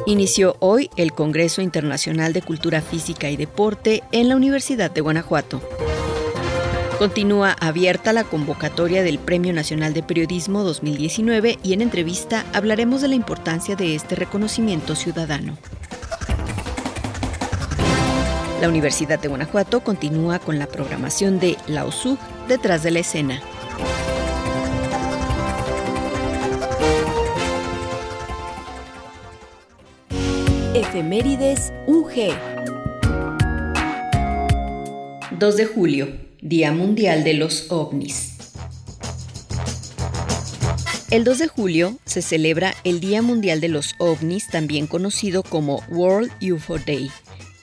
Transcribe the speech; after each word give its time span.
Inició 0.07 0.57
hoy 0.61 0.89
el 0.97 1.13
Congreso 1.13 1.61
Internacional 1.61 2.33
de 2.33 2.41
Cultura 2.41 2.81
Física 2.81 3.29
y 3.29 3.37
Deporte 3.37 4.03
en 4.11 4.31
la 4.31 4.37
Universidad 4.37 4.91
de 4.91 5.03
Guanajuato. 5.03 5.61
Continúa 6.99 7.53
abierta 7.61 8.13
la 8.13 8.25
convocatoria 8.25 9.05
del 9.05 9.21
Premio 9.21 9.53
Nacional 9.53 9.95
de 9.95 10.03
Periodismo 10.03 10.65
2019 10.65 11.61
y 11.63 11.73
en 11.73 11.81
entrevista 11.81 12.45
hablaremos 12.53 13.03
de 13.03 13.07
la 13.07 13.15
importancia 13.15 13.77
de 13.77 13.95
este 13.95 14.17
reconocimiento 14.17 14.97
ciudadano. 14.97 15.57
La 18.61 18.69
Universidad 18.69 19.21
de 19.21 19.29
Guanajuato 19.29 19.79
continúa 19.79 20.41
con 20.41 20.59
la 20.59 20.67
programación 20.67 21.39
de 21.39 21.57
La 21.69 21.85
USUG 21.85 22.19
detrás 22.49 22.83
de 22.83 22.91
la 22.91 22.99
escena. 22.99 23.41
Efemérides 30.75 31.73
UG 31.87 32.35
2 35.39 35.57
de 35.57 35.65
julio 35.65 36.28
Día 36.41 36.71
Mundial 36.71 37.25
de 37.25 37.35
los 37.35 37.67
OVNIs. 37.71 38.35
El 41.11 41.25
2 41.25 41.39
de 41.39 41.49
julio 41.49 41.99
se 42.05 42.23
celebra 42.23 42.75
el 42.85 43.01
Día 43.01 43.23
Mundial 43.23 43.61
de 43.61 43.69
los 43.69 43.97
OVNIs, 43.99 44.49
también 44.49 44.87
conocido 44.87 45.43
como 45.43 45.83
World 45.89 46.31
UFO 46.41 46.79
Day, 46.79 47.11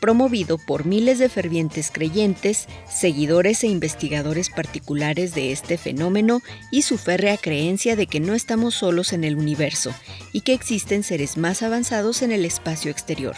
promovido 0.02 0.58
por 0.58 0.86
miles 0.86 1.20
de 1.20 1.30
fervientes 1.30 1.90
creyentes, 1.90 2.68
seguidores 2.90 3.64
e 3.64 3.68
investigadores 3.68 4.50
particulares 4.50 5.34
de 5.34 5.54
este 5.54 5.78
fenómeno 5.78 6.42
y 6.70 6.82
su 6.82 6.98
férrea 6.98 7.38
creencia 7.38 7.96
de 7.96 8.08
que 8.08 8.20
no 8.20 8.34
estamos 8.34 8.76
solos 8.76 9.14
en 9.14 9.24
el 9.24 9.38
universo 9.38 9.94
y 10.34 10.42
que 10.42 10.54
existen 10.54 11.04
seres 11.04 11.38
más 11.38 11.64
avanzados 11.64 12.22
en 12.24 12.34
el 12.34 12.44
espacio 12.44 12.92
exterior. 12.92 13.36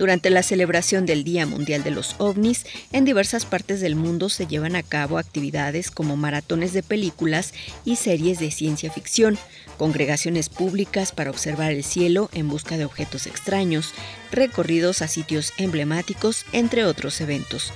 Durante 0.00 0.30
la 0.30 0.42
celebración 0.42 1.04
del 1.04 1.24
Día 1.24 1.44
Mundial 1.44 1.82
de 1.82 1.90
los 1.90 2.14
OVNIs, 2.16 2.64
en 2.90 3.04
diversas 3.04 3.44
partes 3.44 3.82
del 3.82 3.96
mundo 3.96 4.30
se 4.30 4.46
llevan 4.46 4.74
a 4.74 4.82
cabo 4.82 5.18
actividades 5.18 5.90
como 5.90 6.16
maratones 6.16 6.72
de 6.72 6.82
películas 6.82 7.52
y 7.84 7.96
series 7.96 8.38
de 8.38 8.50
ciencia 8.50 8.90
ficción, 8.90 9.36
congregaciones 9.76 10.48
públicas 10.48 11.12
para 11.12 11.28
observar 11.28 11.72
el 11.72 11.84
cielo 11.84 12.30
en 12.32 12.48
busca 12.48 12.78
de 12.78 12.86
objetos 12.86 13.26
extraños, 13.26 13.92
recorridos 14.32 15.02
a 15.02 15.06
sitios 15.06 15.52
emblemáticos, 15.58 16.46
entre 16.54 16.86
otros 16.86 17.20
eventos. 17.20 17.74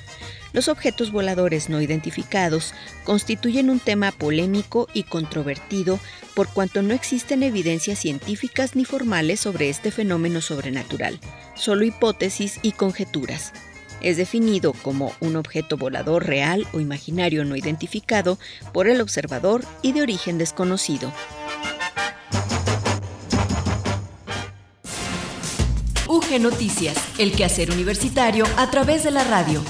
Los 0.55 0.69
objetos 0.69 1.11
voladores 1.11 1.69
no 1.69 1.83
identificados 1.83 2.75
constituyen 3.03 3.71
un 3.71 3.81
tema 3.81 4.13
polémico 4.13 4.87
y 4.95 5.03
controvertido 5.03 5.99
por 6.35 6.49
cuanto 6.49 6.81
no 6.81 6.95
existen 6.95 7.43
evidencias 7.43 7.99
científicas 7.99 8.77
ni 8.77 8.85
formales 8.85 9.41
sobre 9.41 9.69
este 9.69 9.91
fenómeno 9.91 10.41
sobrenatural, 10.41 11.19
solo 11.57 11.85
hipótesis 11.85 12.61
y 12.63 12.71
conjeturas. 12.71 13.53
Es 14.01 14.17
definido 14.17 14.75
como 14.75 15.13
un 15.19 15.35
objeto 15.35 15.77
volador 15.77 16.25
real 16.25 16.69
o 16.73 16.79
imaginario 16.79 17.45
no 17.45 17.57
identificado 17.57 18.39
por 18.73 18.87
el 18.87 19.01
observador 19.01 19.65
y 19.83 19.91
de 19.91 20.03
origen 20.03 20.39
desconocido. 20.39 21.13
UG 26.07 26.41
Noticias, 26.41 26.97
el 27.19 27.33
quehacer 27.33 27.73
universitario 27.73 28.45
a 28.57 28.71
través 28.71 29.03
de 29.03 29.11
la 29.11 29.25
radio. 29.25 29.61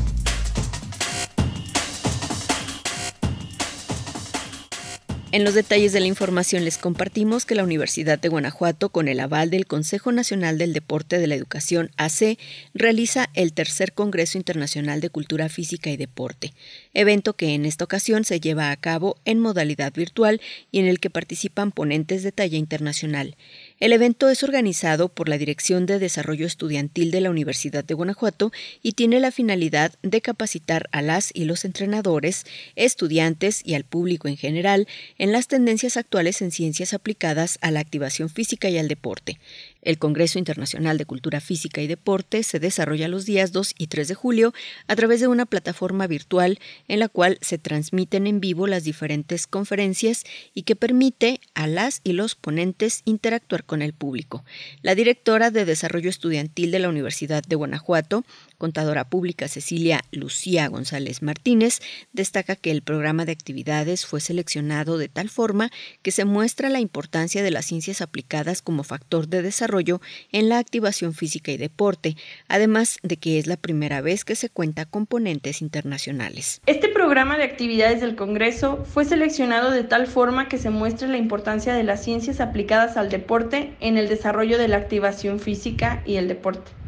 En 5.34 5.42
los 5.42 5.54
detalles 5.54 5.92
de 5.92 5.98
la 5.98 6.06
información 6.06 6.64
les 6.64 6.78
compartimos 6.78 7.44
que 7.44 7.56
la 7.56 7.64
Universidad 7.64 8.20
de 8.20 8.28
Guanajuato, 8.28 8.90
con 8.90 9.08
el 9.08 9.18
aval 9.18 9.50
del 9.50 9.66
Consejo 9.66 10.12
Nacional 10.12 10.58
del 10.58 10.72
Deporte 10.72 11.18
de 11.18 11.26
la 11.26 11.34
Educación 11.34 11.90
AC, 11.96 12.38
realiza 12.72 13.28
el 13.34 13.52
tercer 13.52 13.94
Congreso 13.94 14.38
Internacional 14.38 15.00
de 15.00 15.10
Cultura 15.10 15.48
Física 15.48 15.90
y 15.90 15.96
Deporte, 15.96 16.54
evento 16.92 17.32
que 17.32 17.52
en 17.52 17.66
esta 17.66 17.82
ocasión 17.82 18.22
se 18.22 18.38
lleva 18.38 18.70
a 18.70 18.76
cabo 18.76 19.16
en 19.24 19.40
modalidad 19.40 19.92
virtual 19.92 20.40
y 20.70 20.78
en 20.78 20.86
el 20.86 21.00
que 21.00 21.10
participan 21.10 21.72
ponentes 21.72 22.22
de 22.22 22.30
talla 22.30 22.56
internacional. 22.56 23.36
El 23.80 23.92
evento 23.92 24.28
es 24.28 24.44
organizado 24.44 25.08
por 25.08 25.28
la 25.28 25.36
Dirección 25.36 25.84
de 25.84 25.98
Desarrollo 25.98 26.46
Estudiantil 26.46 27.10
de 27.10 27.20
la 27.20 27.30
Universidad 27.30 27.82
de 27.84 27.94
Guanajuato 27.94 28.52
y 28.82 28.92
tiene 28.92 29.18
la 29.18 29.32
finalidad 29.32 29.92
de 30.02 30.20
capacitar 30.20 30.88
a 30.92 31.02
las 31.02 31.32
y 31.34 31.44
los 31.44 31.64
entrenadores, 31.64 32.44
estudiantes 32.76 33.62
y 33.64 33.74
al 33.74 33.82
público 33.82 34.28
en 34.28 34.36
general 34.36 34.86
en 35.18 35.32
las 35.32 35.48
tendencias 35.48 35.96
actuales 35.96 36.40
en 36.40 36.52
ciencias 36.52 36.94
aplicadas 36.94 37.58
a 37.62 37.72
la 37.72 37.80
activación 37.80 38.28
física 38.28 38.70
y 38.70 38.78
al 38.78 38.86
deporte. 38.86 39.40
El 39.84 39.98
Congreso 39.98 40.38
Internacional 40.38 40.98
de 40.98 41.04
Cultura 41.04 41.40
Física 41.40 41.80
y 41.80 41.86
Deporte 41.86 42.42
se 42.42 42.58
desarrolla 42.58 43.06
los 43.06 43.26
días 43.26 43.52
2 43.52 43.74
y 43.78 43.86
3 43.86 44.08
de 44.08 44.14
julio 44.14 44.54
a 44.88 44.96
través 44.96 45.20
de 45.20 45.28
una 45.28 45.46
plataforma 45.46 46.06
virtual 46.06 46.58
en 46.88 46.98
la 46.98 47.08
cual 47.08 47.38
se 47.40 47.58
transmiten 47.58 48.26
en 48.26 48.40
vivo 48.40 48.66
las 48.66 48.84
diferentes 48.84 49.46
conferencias 49.46 50.24
y 50.54 50.62
que 50.62 50.74
permite 50.74 51.40
a 51.54 51.66
las 51.66 52.00
y 52.02 52.14
los 52.14 52.34
ponentes 52.34 53.02
interactuar 53.04 53.64
con 53.64 53.82
el 53.82 53.92
público. 53.92 54.44
La 54.82 54.94
directora 54.94 55.50
de 55.50 55.64
Desarrollo 55.64 56.10
Estudiantil 56.10 56.70
de 56.70 56.78
la 56.78 56.88
Universidad 56.88 57.42
de 57.44 57.56
Guanajuato, 57.56 58.24
contadora 58.58 59.08
pública 59.08 59.48
Cecilia 59.48 60.02
Lucía 60.10 60.68
González 60.68 61.22
Martínez, 61.22 61.80
destaca 62.12 62.56
que 62.56 62.70
el 62.70 62.82
programa 62.82 63.24
de 63.24 63.32
actividades 63.32 64.06
fue 64.06 64.20
seleccionado 64.20 64.98
de 64.98 65.08
tal 65.08 65.28
forma 65.28 65.70
que 66.02 66.10
se 66.10 66.24
muestra 66.24 66.70
la 66.70 66.80
importancia 66.80 67.42
de 67.42 67.50
las 67.50 67.66
ciencias 67.66 68.00
aplicadas 68.00 68.62
como 68.62 68.84
factor 68.84 69.28
de 69.28 69.42
desarrollo 69.42 70.00
en 70.32 70.48
la 70.48 70.58
activación 70.58 71.14
física 71.14 71.52
y 71.52 71.56
deporte, 71.56 72.16
además 72.48 72.98
de 73.02 73.16
que 73.16 73.38
es 73.38 73.46
la 73.46 73.56
primera 73.56 74.00
vez 74.00 74.24
que 74.24 74.36
se 74.36 74.50
cuenta 74.50 74.84
con 74.84 75.06
ponentes 75.06 75.62
internacionales. 75.62 76.60
Este 76.66 76.88
programa 76.88 77.36
de 77.36 77.44
actividades 77.44 78.00
del 78.00 78.16
Congreso 78.16 78.84
fue 78.84 79.04
seleccionado 79.04 79.70
de 79.70 79.84
tal 79.84 80.06
forma 80.06 80.48
que 80.48 80.58
se 80.58 80.70
muestre 80.70 81.08
la 81.08 81.18
importancia 81.18 81.74
de 81.74 81.84
las 81.84 82.02
ciencias 82.02 82.40
aplicadas 82.40 82.96
al 82.96 83.10
deporte 83.10 83.74
en 83.80 83.98
el 83.98 84.08
desarrollo 84.08 84.58
de 84.58 84.68
la 84.68 84.76
activación 84.76 85.40
física 85.40 86.02
y 86.06 86.16
el 86.16 86.28
deporte. 86.28 86.83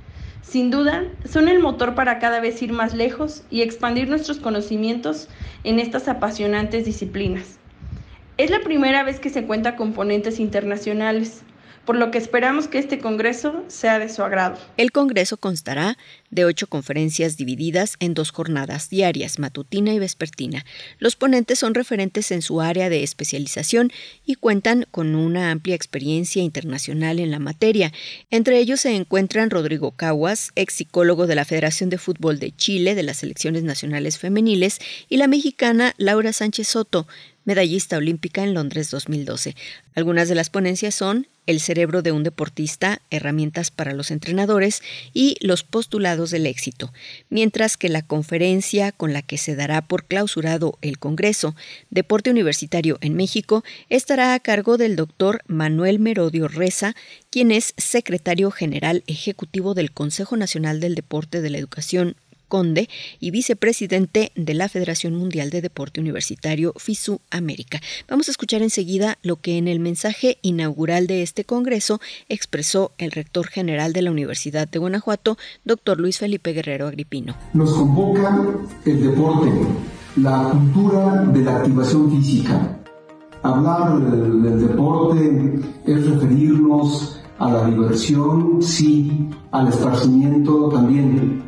Sin 0.49 0.71
duda, 0.71 1.03
son 1.25 1.49
el 1.49 1.59
motor 1.59 1.97
para 1.97 2.21
cada 2.21 2.39
vez 2.39 2.63
ir 2.63 2.73
más 2.73 2.95
lejos 2.95 3.43
y 3.51 3.63
expandir 3.63 4.09
nuestros 4.09 4.39
conocimientos 4.39 5.29
en 5.65 5.81
estas 5.81 6.07
apasionantes 6.07 6.85
disciplinas. 6.85 7.59
Es 8.39 8.51
la 8.51 8.61
primera 8.61 9.03
vez 9.03 9.19
que 9.19 9.29
se 9.29 9.45
cuenta 9.45 9.75
con 9.75 9.93
ponentes 9.93 10.39
internacionales, 10.39 11.43
por 11.87 11.97
lo 11.97 12.11
que 12.11 12.19
esperamos 12.19 12.69
que 12.69 12.79
este 12.79 12.99
Congreso 12.99 13.65
sea 13.69 13.99
de 13.99 14.09
su 14.09 14.23
agrado. 14.23 14.59
El 14.77 14.93
Congreso 14.93 15.37
constará 15.37 15.97
de 16.31 16.45
ocho 16.45 16.67
conferencias 16.67 17.37
divididas 17.37 17.95
en 18.01 18.13
dos 18.13 18.33
jornadas 18.33 18.91
diarias, 18.91 19.39
matutina 19.39 19.95
y 19.95 19.99
vespertina. 19.99 20.67
Los 20.99 21.17
ponentes 21.17 21.61
son 21.61 21.75
referentes 21.75 22.31
en 22.33 22.43
su 22.43 22.61
área 22.61 22.91
de 22.91 23.03
especialización 23.03 23.93
y 24.25 24.35
cuentan 24.35 24.87
con 24.91 25.15
una 25.15 25.53
amplia 25.53 25.77
experiencia 25.77 26.43
internacional 26.43 27.21
en 27.21 27.31
la 27.31 27.39
materia. 27.39 27.93
Entre 28.31 28.59
ellos 28.59 28.81
se 28.81 28.95
encuentran 28.95 29.51
Rodrigo 29.51 29.93
Caguas, 29.93 30.51
ex 30.57 30.75
psicólogo 30.75 31.27
de 31.27 31.37
la 31.37 31.45
Federación 31.45 31.89
de 31.89 31.99
Fútbol 31.99 32.39
de 32.39 32.55
Chile 32.55 32.95
de 32.95 33.05
las 33.05 33.19
Selecciones 33.19 33.63
Nacionales 33.63 34.19
Femeniles, 34.19 34.81
y 35.09 35.19
la 35.19 35.29
mexicana 35.29 35.95
Laura 35.97 36.33
Sánchez 36.33 36.69
Soto, 36.69 37.07
medallista 37.47 37.97
olímpica 37.97 38.43
en 38.45 38.53
Londres 38.53 38.91
2012. 38.91 39.57
Algunas 39.95 40.29
de 40.29 40.35
las 40.35 40.51
ponencias 40.51 40.95
son 40.95 41.29
El 41.47 41.61
cerebro 41.61 42.03
de 42.03 42.11
un 42.11 42.25
deportista, 42.25 43.01
herramientas 43.11 43.71
para 43.71 43.95
los 43.95 44.11
entrenadores 44.11 44.83
y 45.15 45.37
los 45.41 45.63
postulados 45.63 46.31
del 46.33 46.45
éxito, 46.45 46.93
mientras 47.31 47.77
que 47.77 47.89
la 47.89 48.03
conferencia 48.03 48.91
con 48.91 49.13
la 49.13 49.23
que 49.23 49.39
se 49.39 49.55
dará 49.55 49.81
por 49.81 50.05
clausurado 50.05 50.77
el 50.83 50.99
Congreso 50.99 51.55
Deporte 51.89 52.31
Universitario 52.31 52.99
en 53.01 53.15
México 53.15 53.65
estará 53.89 54.35
a 54.35 54.41
cargo 54.41 54.77
del 54.77 54.97
doctor 54.97 55.41
Manuel 55.47 56.01
Merodio 56.01 56.49
Reza, 56.49 56.97
quien 57.31 57.53
es 57.53 57.75
secretario 57.77 58.51
general 58.51 59.05
ejecutivo 59.07 59.73
del 59.75 59.93
Consejo 59.93 60.37
Nacional 60.37 60.81
del 60.81 60.97
Deporte 60.97 61.41
de 61.41 61.51
la 61.51 61.59
Educación 61.59 62.17
Conde 62.49 62.89
y 63.21 63.31
vicepresidente 63.31 64.33
de 64.35 64.55
la 64.55 64.69
Federación 64.69 65.15
Mundial 65.15 65.51
de 65.51 65.61
Deporte 65.61 66.01
Universitario 66.01 66.73
FISU 66.77 67.21
América. 67.31 67.81
Vamos 68.09 68.29
a 68.29 68.31
escuchar 68.31 68.63
enseguida 68.63 69.19
lo 69.23 69.37
que 69.37 69.59
en 69.59 69.69
el 69.69 69.81
mensaje 69.81 70.39
inaugural 70.43 71.07
de 71.07 71.23
este 71.23 71.45
Congreso 71.45 72.01
expresó 72.29 72.93
el 72.99 73.11
rector 73.11 73.49
general 73.49 73.93
de 73.93 74.03
la 74.03 74.11
Universidad 74.11 74.69
de 74.69 74.79
Guanajuato, 74.79 75.37
doctor 75.65 75.99
Luis 75.99 76.19
Felipe 76.19 76.53
Guerrero 76.53 76.87
Agripino. 76.87 77.37
Nos 77.53 77.73
convoca 77.73 78.45
el 78.85 79.03
deporte, 79.03 79.51
la 80.17 80.51
cultura 80.51 81.23
de 81.33 81.43
la 81.43 81.57
activación 81.57 82.11
física. 82.11 82.79
Hablar 83.43 84.01
del, 84.11 84.43
del 84.43 84.69
deporte 84.69 85.61
es 85.87 86.07
referirnos 86.07 87.21
a 87.39 87.51
la 87.51 87.67
diversión, 87.67 88.63
sí, 88.63 89.29
al 89.53 89.69
esparcimiento 89.69 90.69
también 90.71 91.43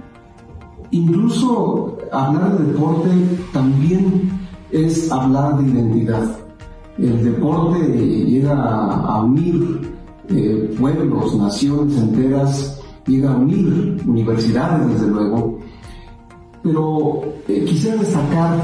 Incluso 0.91 1.99
hablar 2.13 2.59
de 2.59 2.73
deporte 2.73 3.09
también 3.53 4.31
es 4.71 5.11
hablar 5.13 5.59
de 5.59 5.71
identidad. 5.71 6.39
El 6.97 7.25
deporte 7.25 7.79
llega 7.79 8.55
a 8.55 9.23
unir 9.23 9.93
eh, 10.31 10.75
pueblos, 10.79 11.37
naciones 11.37 11.97
enteras, 11.97 12.81
llega 13.07 13.33
a 13.33 13.37
unir 13.37 14.03
universidades, 14.07 14.89
desde 14.95 15.09
luego. 15.09 15.59
Pero 16.63 17.23
eh, 17.49 17.65
quisiera 17.65 17.97
destacar 17.99 18.57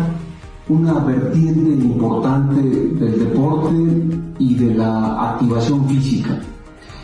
una 0.69 0.95
vertiente 1.01 1.85
importante 1.85 2.61
del 2.63 3.19
deporte 3.19 3.75
y 4.39 4.55
de 4.55 4.75
la 4.75 5.33
activación 5.33 5.87
física, 5.89 6.41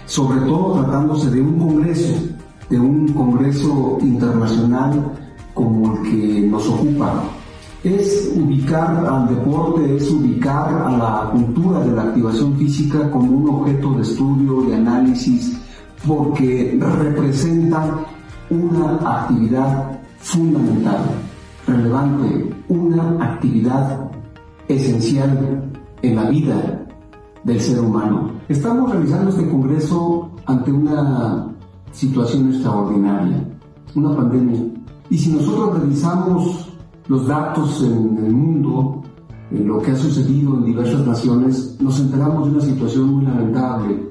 sobre 0.06 0.40
todo 0.40 0.82
tratándose 0.82 1.30
de 1.30 1.42
un 1.42 1.58
congreso 1.58 2.29
de 2.70 2.78
un 2.78 3.08
congreso 3.08 3.98
internacional 4.00 5.12
como 5.52 5.92
el 5.92 6.02
que 6.10 6.40
nos 6.48 6.66
ocupa. 6.68 7.24
Es 7.82 8.32
ubicar 8.36 9.04
al 9.06 9.28
deporte, 9.28 9.96
es 9.96 10.10
ubicar 10.10 10.86
a 10.86 10.90
la 10.90 11.30
cultura 11.32 11.80
de 11.80 11.92
la 11.92 12.02
activación 12.02 12.56
física 12.56 13.10
como 13.10 13.32
un 13.32 13.50
objeto 13.50 13.94
de 13.94 14.02
estudio, 14.02 14.62
de 14.62 14.76
análisis, 14.76 15.58
porque 16.06 16.78
representa 16.80 18.06
una 18.50 19.20
actividad 19.20 20.00
fundamental, 20.18 20.98
relevante, 21.66 22.54
una 22.68 23.24
actividad 23.24 24.10
esencial 24.68 25.70
en 26.02 26.16
la 26.16 26.24
vida 26.24 26.86
del 27.44 27.60
ser 27.60 27.80
humano. 27.80 28.30
Estamos 28.48 28.90
realizando 28.92 29.30
este 29.30 29.48
congreso 29.48 30.30
ante 30.46 30.70
una 30.70 31.49
situación 31.92 32.52
extraordinaria, 32.52 33.44
una 33.94 34.16
pandemia. 34.16 34.60
Y 35.10 35.18
si 35.18 35.32
nosotros 35.32 35.80
revisamos 35.80 36.68
los 37.08 37.26
datos 37.26 37.82
en 37.82 38.24
el 38.24 38.32
mundo, 38.32 39.02
en 39.50 39.66
lo 39.66 39.80
que 39.82 39.90
ha 39.90 39.96
sucedido 39.96 40.56
en 40.56 40.64
diversas 40.64 41.06
naciones, 41.06 41.76
nos 41.80 41.98
enteramos 41.98 42.46
de 42.46 42.52
una 42.52 42.64
situación 42.64 43.14
muy 43.14 43.24
lamentable, 43.24 44.10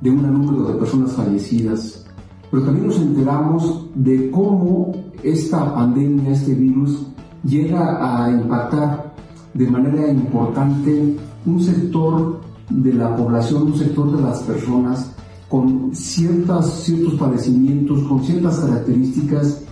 de 0.00 0.10
un 0.10 0.22
número 0.22 0.64
de 0.64 0.74
personas 0.78 1.12
fallecidas, 1.12 2.06
pero 2.50 2.62
también 2.62 2.86
nos 2.86 2.96
enteramos 2.96 3.86
de 3.94 4.30
cómo 4.30 4.92
esta 5.22 5.74
pandemia, 5.74 6.30
este 6.30 6.54
virus, 6.54 7.06
llega 7.44 8.24
a 8.24 8.30
impactar 8.30 9.14
de 9.52 9.70
manera 9.70 10.08
importante 10.08 11.16
un 11.44 11.60
sector 11.60 12.40
de 12.70 12.92
la 12.94 13.14
población, 13.16 13.62
un 13.62 13.76
sector 13.76 14.16
de 14.16 14.22
las 14.22 14.42
personas 14.42 15.14
con 15.48 15.94
ciertas, 15.94 16.84
ciertos 16.84 17.14
padecimientos, 17.14 18.02
con 18.02 18.22
ciertas 18.22 18.58
características 18.58 19.62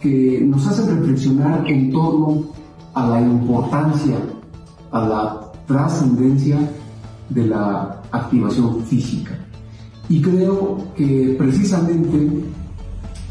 que 0.00 0.42
nos 0.46 0.66
hacen 0.66 1.00
reflexionar 1.00 1.66
en 1.66 1.90
torno 1.90 2.44
a 2.94 3.08
la 3.08 3.20
importancia, 3.20 4.16
a 4.92 5.00
la 5.06 5.52
trascendencia 5.66 6.58
de 7.30 7.46
la 7.46 8.02
activación 8.12 8.82
física. 8.84 9.36
Y 10.08 10.20
creo 10.20 10.78
que 10.94 11.34
precisamente 11.38 12.44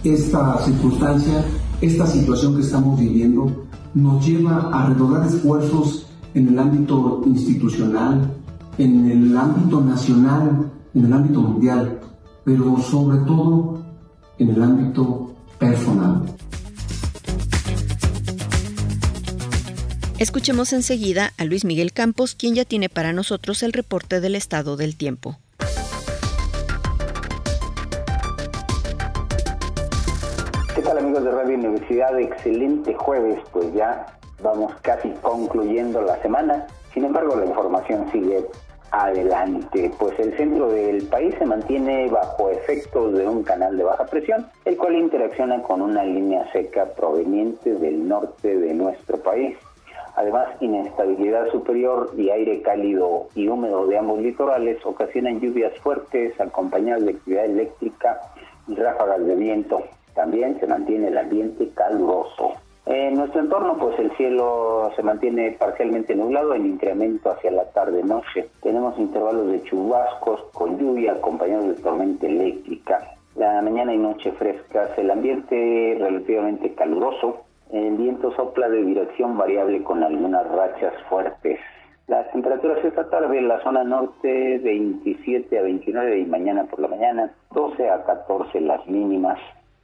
esta 0.04 0.58
circunstancia, 0.66 1.46
esta 1.80 2.08
situación 2.08 2.56
que 2.56 2.62
estamos 2.62 3.00
viviendo, 3.00 3.66
nos 3.94 4.26
lleva 4.26 4.70
a 4.74 4.88
redoblar 4.88 5.28
esfuerzos 5.28 6.08
en 6.34 6.50
el 6.50 6.60
ámbito 6.60 7.22
institucional, 7.26 8.34
en 8.78 9.12
el 9.12 9.38
ámbito 9.38 9.82
nacional, 9.82 10.72
en 10.96 11.06
el 11.06 11.14
ámbito 11.14 11.40
mundial, 11.40 12.00
pero 12.44 12.78
sobre 12.78 13.18
todo 13.26 13.84
en 14.38 14.50
el 14.50 14.62
ámbito 14.62 15.34
personal. 15.58 16.24
Escuchemos 20.20 20.72
enseguida 20.72 21.34
a 21.38 21.46
Luis 21.46 21.66
Miguel 21.66 21.92
Campos, 21.92 22.36
quien 22.36 22.56
ya 22.56 22.66
tiene 22.66 22.90
para 22.90 23.12
nosotros 23.12 23.64
el 23.64 23.74
reporte 23.74 24.22
del 24.22 24.36
estado 24.36 24.78
del 24.78 24.96
tiempo. 24.96 25.38
¿Qué 30.76 30.82
tal 30.82 30.98
amigos 30.98 31.24
de 31.24 31.32
Radio 31.32 31.58
Universidad? 31.58 32.20
Excelente 32.20 32.94
jueves, 32.94 33.40
pues 33.52 33.74
ya 33.74 34.18
vamos 34.42 34.74
casi 34.82 35.10
concluyendo 35.22 36.02
la 36.02 36.22
semana. 36.22 36.68
Sin 36.94 37.06
embargo, 37.06 37.36
la 37.36 37.46
información 37.46 38.06
sigue 38.12 38.46
adelante, 38.94 39.92
pues 39.98 40.18
el 40.20 40.38
centro 40.38 40.70
del 40.70 41.08
país 41.08 41.34
se 41.40 41.46
mantiene 41.48 42.08
bajo 42.10 42.52
efectos 42.52 43.14
de 43.14 43.28
un 43.28 43.42
canal 43.42 43.76
de 43.76 43.84
baja 43.84 44.06
presión, 44.06 44.46
el 44.66 44.78
cual 44.78 44.96
interacciona 44.96 45.64
con 45.64 45.82
una 45.82 46.04
línea 46.04 46.50
seca 46.52 46.86
proveniente 46.86 47.74
del 47.74 48.08
norte 48.08 48.56
de 48.56 48.72
nuestro 48.76 49.18
país. 49.18 49.58
Además, 50.16 50.50
inestabilidad 50.60 51.50
superior 51.50 52.12
y 52.16 52.30
aire 52.30 52.62
cálido 52.62 53.30
y 53.34 53.48
húmedo 53.48 53.88
de 53.88 53.98
ambos 53.98 54.20
litorales 54.20 54.78
ocasionan 54.86 55.40
lluvias 55.40 55.74
fuertes 55.80 56.40
acompañadas 56.40 57.04
de 57.04 57.12
actividad 57.14 57.46
eléctrica 57.46 58.22
y 58.68 58.76
ráfagas 58.76 59.26
de 59.26 59.36
viento. 59.36 59.84
También 60.14 60.60
se 60.60 60.68
mantiene 60.68 61.08
el 61.08 61.18
ambiente 61.18 61.68
caluroso. 61.74 62.54
En 62.86 63.14
nuestro 63.14 63.40
entorno, 63.40 63.78
pues 63.78 63.98
el 63.98 64.12
cielo 64.18 64.92
se 64.98 65.04
mantiene 65.04 65.54
parcialmente 65.54 66.16
nublado 66.16 66.54
en 66.54 66.66
incremento 66.66 67.32
hacia 67.32 67.50
la 67.52 67.64
tarde-noche. 67.72 68.50
Tenemos 68.62 69.00
intervalos 69.00 69.52
de 69.52 69.64
chubascos 69.64 70.44
con 70.52 70.78
lluvia 70.78 71.14
acompañados 71.14 71.68
de 71.68 71.82
tormenta 71.82 72.28
eléctrica. 72.28 73.16
La 73.36 73.62
mañana 73.62 73.94
y 73.94 73.98
noche 73.98 74.34
frescas, 74.34 74.98
el 74.98 75.10
ambiente 75.12 75.96
relativamente 75.98 76.74
caluroso. 76.74 77.46
El 77.72 77.96
viento 77.96 78.36
sopla 78.36 78.68
de 78.68 78.84
dirección 78.84 79.38
variable 79.38 79.82
con 79.82 80.04
algunas 80.04 80.46
rachas 80.52 80.94
fuertes. 81.10 81.60
Las 82.08 82.30
temperaturas 82.34 82.84
esta 82.84 83.10
tarde 83.10 83.38
en 83.38 83.48
la 83.48 83.62
zona 83.64 83.86
norte 83.86 84.60
27 84.60 85.58
a 85.58 85.62
29 85.62 86.20
y 86.20 86.26
mañana 86.26 86.66
por 86.66 86.80
la 86.80 86.90
mañana 86.90 87.32
12 87.54 87.90
a 87.90 88.04
14 88.04 88.60
las 88.60 88.86
mínimas 88.88 89.40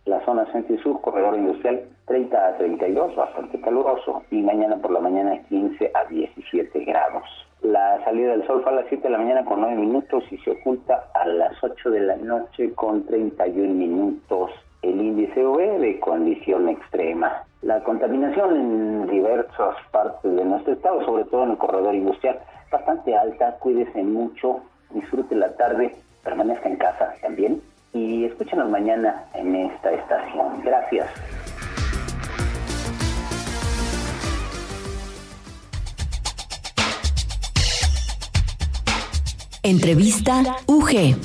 la 0.10 0.24
zona 0.26 0.52
centro 0.52 0.76
y 0.76 0.80
sur, 0.80 1.00
corredor 1.02 1.36
industrial 1.36 1.84
30 2.06 2.48
a 2.48 2.58
32, 2.58 3.16
bastante 3.16 3.62
caluroso, 3.62 4.24
y 4.32 4.42
mañana 4.42 4.78
por 4.78 4.92
la 4.92 5.00
mañana 5.00 5.38
15 5.48 5.92
a 5.94 6.06
17 6.06 6.84
grados. 6.84 7.24
La 7.62 8.04
salida 8.04 8.32
del 8.32 8.48
sol 8.48 8.64
fue 8.64 8.72
a 8.72 8.76
las 8.76 8.86
7 8.90 9.04
de 9.04 9.10
la 9.12 9.20
mañana 9.20 9.46
con 9.46 9.62
9 9.62 9.76
minutos 9.76 10.24
y 10.32 10.38
se 10.40 10.52
oculta 10.52 11.06
a 11.14 11.28
las 11.28 11.64
8 11.64 11.92
de 11.92 12.00
la 12.00 12.16
noche 12.16 12.74
con 12.74 13.06
31 13.06 13.74
minutos. 13.76 14.50
El 14.82 15.00
índice 15.00 15.46
UV 15.46 15.80
de 15.80 16.00
condición 16.00 16.70
extrema. 16.70 17.44
La 17.62 17.84
contaminación 17.84 18.56
en 18.56 19.08
diversas 19.08 19.76
partes 19.92 20.36
de 20.36 20.46
nuestro 20.46 20.74
estado, 20.74 21.06
sobre 21.06 21.26
todo 21.26 21.44
en 21.44 21.52
el 21.52 21.58
corredor 21.58 21.94
industrial, 21.94 22.40
bastante 22.72 23.16
alta. 23.16 23.58
Cuídese 23.60 24.02
mucho, 24.02 24.62
disfrute 24.92 25.36
la 25.36 25.56
tarde, 25.58 25.94
permanezca 26.24 26.70
en 26.70 26.78
casa 26.78 27.14
también 27.22 27.62
y 27.94 28.26
escúchenos 28.26 28.70
mañana 28.70 29.26
en 29.34 29.56
esta 29.56 29.92
estación. 29.92 30.62
Gracias. 30.64 31.08
Entrevista 39.64 40.42
UG. 40.68 41.16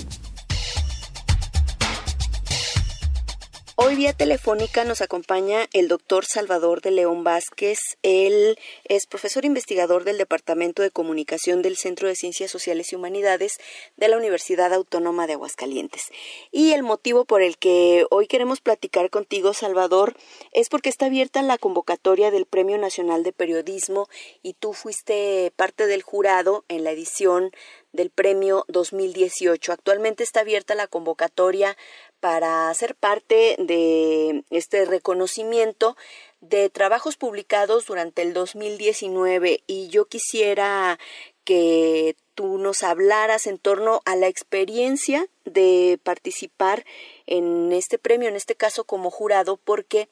Hoy 3.76 3.96
vía 3.96 4.12
telefónica 4.12 4.84
nos 4.84 5.00
acompaña 5.00 5.66
el 5.72 5.88
doctor 5.88 6.24
Salvador 6.26 6.80
de 6.80 6.92
León 6.92 7.24
Vázquez. 7.24 7.78
Él 8.04 8.56
es 8.84 9.08
profesor 9.08 9.44
investigador 9.44 10.04
del 10.04 10.16
Departamento 10.16 10.80
de 10.80 10.92
Comunicación 10.92 11.60
del 11.60 11.76
Centro 11.76 12.06
de 12.06 12.14
Ciencias 12.14 12.52
Sociales 12.52 12.92
y 12.92 12.94
Humanidades 12.94 13.54
de 13.96 14.06
la 14.06 14.16
Universidad 14.16 14.72
Autónoma 14.72 15.26
de 15.26 15.32
Aguascalientes. 15.32 16.04
Y 16.52 16.70
el 16.70 16.84
motivo 16.84 17.24
por 17.24 17.42
el 17.42 17.58
que 17.58 18.06
hoy 18.10 18.28
queremos 18.28 18.60
platicar 18.60 19.10
contigo, 19.10 19.54
Salvador, 19.54 20.14
es 20.52 20.68
porque 20.68 20.88
está 20.88 21.06
abierta 21.06 21.42
la 21.42 21.58
convocatoria 21.58 22.30
del 22.30 22.46
Premio 22.46 22.78
Nacional 22.78 23.24
de 23.24 23.32
Periodismo 23.32 24.08
y 24.40 24.52
tú 24.52 24.72
fuiste 24.72 25.52
parte 25.56 25.88
del 25.88 26.02
jurado 26.02 26.64
en 26.68 26.84
la 26.84 26.92
edición 26.92 27.50
del 27.94 28.10
premio 28.10 28.64
2018. 28.68 29.72
Actualmente 29.72 30.24
está 30.24 30.40
abierta 30.40 30.74
la 30.74 30.88
convocatoria 30.88 31.76
para 32.24 32.72
ser 32.72 32.94
parte 32.94 33.54
de 33.58 34.44
este 34.48 34.86
reconocimiento 34.86 35.94
de 36.40 36.70
trabajos 36.70 37.18
publicados 37.18 37.84
durante 37.84 38.22
el 38.22 38.32
2019 38.32 39.62
y 39.66 39.88
yo 39.88 40.06
quisiera 40.06 40.98
que 41.44 42.16
tú 42.34 42.56
nos 42.56 42.82
hablaras 42.82 43.46
en 43.46 43.58
torno 43.58 44.00
a 44.06 44.16
la 44.16 44.28
experiencia 44.28 45.26
de 45.44 46.00
participar 46.02 46.86
en 47.26 47.74
este 47.74 47.98
premio, 47.98 48.30
en 48.30 48.36
este 48.36 48.54
caso 48.54 48.84
como 48.84 49.10
jurado, 49.10 49.58
porque 49.62 50.08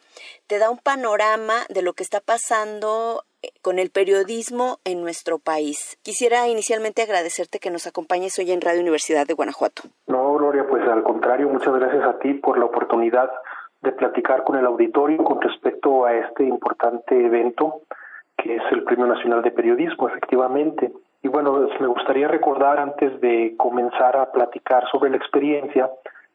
te 0.47 0.59
da 0.59 0.69
un 0.69 0.79
panorama 0.79 1.65
de 1.71 1.81
lo 1.81 1.95
que 1.95 2.03
está 2.03 2.21
pasando 2.21 3.25
con 3.61 3.79
el 3.79 3.91
periodismo 3.91 4.81
en 4.85 5.01
nuestro 5.01 5.39
país. 5.39 5.99
Quisiera 6.03 6.47
inicialmente 6.49 7.03
agradecerte 7.03 7.59
que 7.59 7.71
nos 7.71 7.87
acompañes 7.87 8.39
hoy 8.39 8.53
en 8.53 8.61
Radio 8.61 8.81
Universidad 8.81 9.27
de 9.27 9.35
Guanajuato. 9.35 9.83
Al 10.93 11.03
contrario, 11.03 11.49
muchas 11.49 11.75
gracias 11.75 12.05
a 12.05 12.19
ti 12.19 12.35
por 12.35 12.59
la 12.59 12.67
oportunidad 12.67 13.31
de 13.81 13.93
platicar 13.93 14.45
con 14.45 14.57
el 14.57 14.67
auditorio 14.67 15.23
con 15.25 15.41
respecto 15.41 16.05
a 16.05 16.15
este 16.15 16.45
importante 16.45 17.27
evento 17.27 17.83
que 18.37 18.57
es 18.57 18.63
el 18.73 18.83
Premio 18.85 19.07
Nacional 19.07 19.43
de 19.43 19.53
Periodismo, 19.53 20.09
efectivamente. 20.09 20.91
Y 21.23 21.29
bueno, 21.29 21.69
me 21.81 21.87
gustaría 21.87 22.27
recordar 22.27 22.81
antes 22.81 23.21
de 23.21 23.55
comenzar 23.57 24.17
a 24.17 24.33
platicar 24.33 24.85
sobre 24.91 25.11
la 25.11 25.17
experiencia 25.17 25.91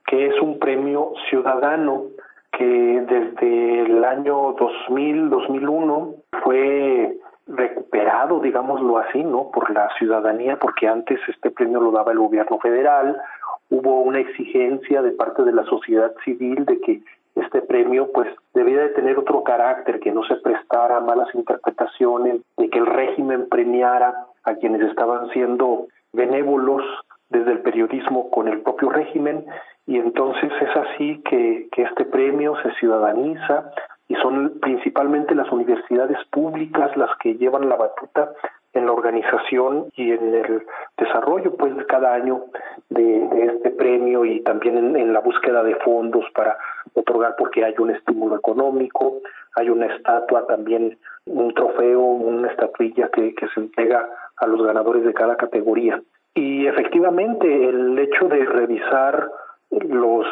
que 0.06 0.28
es 0.28 0.42
un 0.42 0.58
premio 0.58 1.12
ciudadano 1.30 2.06
que 2.52 2.66
desde 2.66 3.82
el 3.82 4.04
año 4.06 4.54
2000, 4.54 5.30
2001 5.30 6.14
fue 6.44 7.18
recuperado, 7.46 8.40
digámoslo 8.40 8.98
así, 9.00 9.22
¿no? 9.24 9.52
Por 9.52 9.70
la 9.72 9.90
ciudadanía, 9.98 10.58
porque 10.58 10.88
antes 10.88 11.20
este 11.28 11.52
premio 11.52 11.82
lo 11.82 11.92
daba 11.92 12.14
el 12.14 12.20
gobierno 12.20 12.58
federal, 12.60 13.22
hubo 13.70 14.02
una 14.02 14.20
exigencia 14.20 15.02
de 15.02 15.12
parte 15.12 15.44
de 15.44 15.54
la 15.54 15.66
sociedad 15.66 16.14
civil 16.24 16.66
de 16.66 16.80
que 16.82 17.02
este 17.36 17.62
premio 17.62 18.12
pues 18.12 18.28
debía 18.54 18.82
de 18.82 18.90
tener 18.90 19.18
otro 19.18 19.44
carácter, 19.44 20.00
que 20.00 20.12
no 20.12 20.24
se 20.24 20.36
prestara 20.36 20.98
a 20.98 21.02
malas 21.02 21.28
interpretaciones, 21.36 22.42
de 22.58 22.70
que 22.70 22.80
el 22.80 22.86
régimen 22.86 23.48
premiara 23.50 24.26
a 24.44 24.56
quienes 24.56 24.82
estaban 24.82 25.30
siendo 25.30 25.88
benévolos 26.14 26.84
desde 27.30 27.52
el 27.52 27.60
periodismo 27.60 28.32
con 28.32 28.48
el 28.48 28.62
propio 28.62 28.90
régimen. 28.90 29.46
Y 29.86 29.98
entonces 29.98 30.52
es 30.62 30.76
así 30.76 31.22
que, 31.24 31.68
que 31.72 31.84
este 31.84 32.06
premio 32.06 32.56
se 32.64 32.72
ciudadaniza 32.80 33.72
y 34.08 34.16
son 34.16 34.60
principalmente 34.60 35.36
las 35.36 35.52
universidades 35.52 36.18
públicas 36.32 36.96
las 36.98 37.10
que 37.20 37.36
llevan 37.36 37.70
la 37.70 37.76
batuta 37.76 38.32
en 38.74 38.86
la 38.86 38.92
organización 38.92 39.88
y 39.96 40.12
en 40.12 40.36
el 40.36 40.64
desarrollo 40.98 41.56
pues 41.56 41.74
cada 41.88 42.14
año 42.14 42.46
de, 42.90 43.28
este 43.54 43.72
premio 43.72 44.26
y 44.26 44.42
también 44.42 44.96
en, 44.96 45.14
la 45.14 45.20
búsqueda 45.20 45.64
de 45.64 45.76
fondos 45.78 46.26
para 46.34 46.58
otorgar 46.94 47.36
porque 47.38 47.64
hay 47.64 47.74
un 47.80 47.92
estímulo 47.92 48.36
económico, 48.36 49.20
hay 49.56 49.70
una 49.70 49.88
estatua 49.88 50.46
también, 50.48 50.98
un 51.26 51.54
trofeo, 51.54 52.02
una 52.02 52.50
estatuilla 52.50 53.10
que, 53.10 53.34
que 53.34 53.48
se 53.50 53.60
entrega 53.60 54.08
a 54.38 54.48
los 54.48 54.64
ganadores 54.64 55.04
de 55.04 55.14
cada 55.14 55.36
categoría. 55.36 56.02
Y 56.36 56.68
efectivamente 56.68 57.48
el 57.70 57.98
hecho 57.98 58.28
de 58.28 58.46
revisar 58.46 59.32
los 59.72 60.28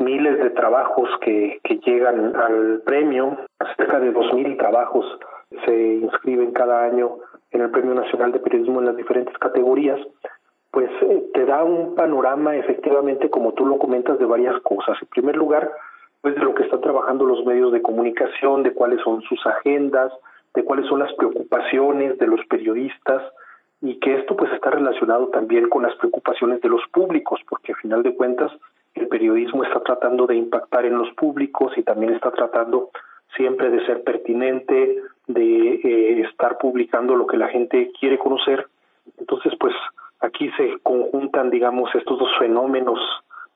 miles 0.00 0.38
de 0.38 0.50
trabajos 0.50 1.08
que, 1.20 1.60
que 1.62 1.78
llegan 1.78 2.34
al 2.34 2.82
premio, 2.84 3.36
cerca 3.76 4.00
de 4.00 4.10
dos 4.10 4.32
mil 4.32 4.56
trabajos 4.56 5.06
se 5.64 5.94
inscriben 5.96 6.52
cada 6.52 6.84
año 6.84 7.18
en 7.54 7.62
el 7.62 7.70
Premio 7.70 7.94
Nacional 7.94 8.32
de 8.32 8.40
Periodismo 8.40 8.80
en 8.80 8.86
las 8.86 8.96
diferentes 8.96 9.36
categorías, 9.38 10.00
pues 10.70 10.90
eh, 11.02 11.30
te 11.32 11.44
da 11.46 11.62
un 11.62 11.94
panorama 11.94 12.56
efectivamente, 12.56 13.30
como 13.30 13.52
tú 13.54 13.64
lo 13.64 13.78
comentas, 13.78 14.18
de 14.18 14.24
varias 14.24 14.60
cosas. 14.62 14.98
En 15.00 15.08
primer 15.08 15.36
lugar, 15.36 15.70
pues 16.20 16.34
de 16.34 16.42
lo 16.42 16.54
que 16.54 16.64
están 16.64 16.80
trabajando 16.80 17.24
los 17.24 17.44
medios 17.46 17.72
de 17.72 17.80
comunicación, 17.80 18.64
de 18.64 18.72
cuáles 18.72 19.00
son 19.02 19.22
sus 19.22 19.38
agendas, 19.46 20.12
de 20.54 20.64
cuáles 20.64 20.86
son 20.86 20.98
las 20.98 21.12
preocupaciones 21.14 22.18
de 22.18 22.26
los 22.26 22.44
periodistas 22.46 23.22
y 23.80 24.00
que 24.00 24.14
esto 24.14 24.36
pues 24.36 24.52
está 24.52 24.70
relacionado 24.70 25.28
también 25.28 25.68
con 25.68 25.82
las 25.82 25.94
preocupaciones 25.96 26.60
de 26.60 26.68
los 26.68 26.82
públicos, 26.92 27.40
porque 27.48 27.72
a 27.72 27.76
final 27.76 28.02
de 28.02 28.14
cuentas 28.16 28.50
el 28.94 29.06
periodismo 29.08 29.62
está 29.62 29.80
tratando 29.80 30.26
de 30.26 30.36
impactar 30.36 30.86
en 30.86 30.98
los 30.98 31.12
públicos 31.14 31.72
y 31.76 31.82
también 31.82 32.14
está 32.14 32.30
tratando 32.32 32.90
siempre 33.36 33.70
de 33.70 33.84
ser 33.86 34.02
pertinente, 34.02 34.96
de 35.26 35.74
eh, 35.74 36.20
estar 36.22 36.58
publicando 36.58 37.14
lo 37.14 37.26
que 37.26 37.36
la 37.36 37.48
gente 37.48 37.90
quiere 37.98 38.18
conocer. 38.18 38.66
Entonces, 39.18 39.52
pues 39.58 39.74
aquí 40.20 40.50
se 40.56 40.78
conjuntan, 40.82 41.50
digamos, 41.50 41.94
estos 41.94 42.18
dos 42.18 42.30
fenómenos 42.38 42.98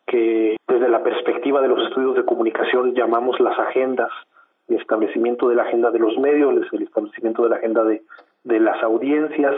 que 0.06 0.56
desde 0.66 0.88
la 0.88 1.02
perspectiva 1.02 1.60
de 1.60 1.68
los 1.68 1.86
estudios 1.86 2.16
de 2.16 2.24
comunicación 2.24 2.94
llamamos 2.94 3.38
las 3.40 3.58
agendas, 3.58 4.10
el 4.68 4.76
establecimiento 4.76 5.48
de 5.48 5.56
la 5.56 5.64
agenda 5.64 5.90
de 5.90 5.98
los 5.98 6.16
medios, 6.18 6.66
el 6.72 6.82
establecimiento 6.82 7.42
de 7.42 7.50
la 7.50 7.56
agenda 7.56 7.84
de, 7.84 8.02
de 8.44 8.60
las 8.60 8.82
audiencias 8.82 9.54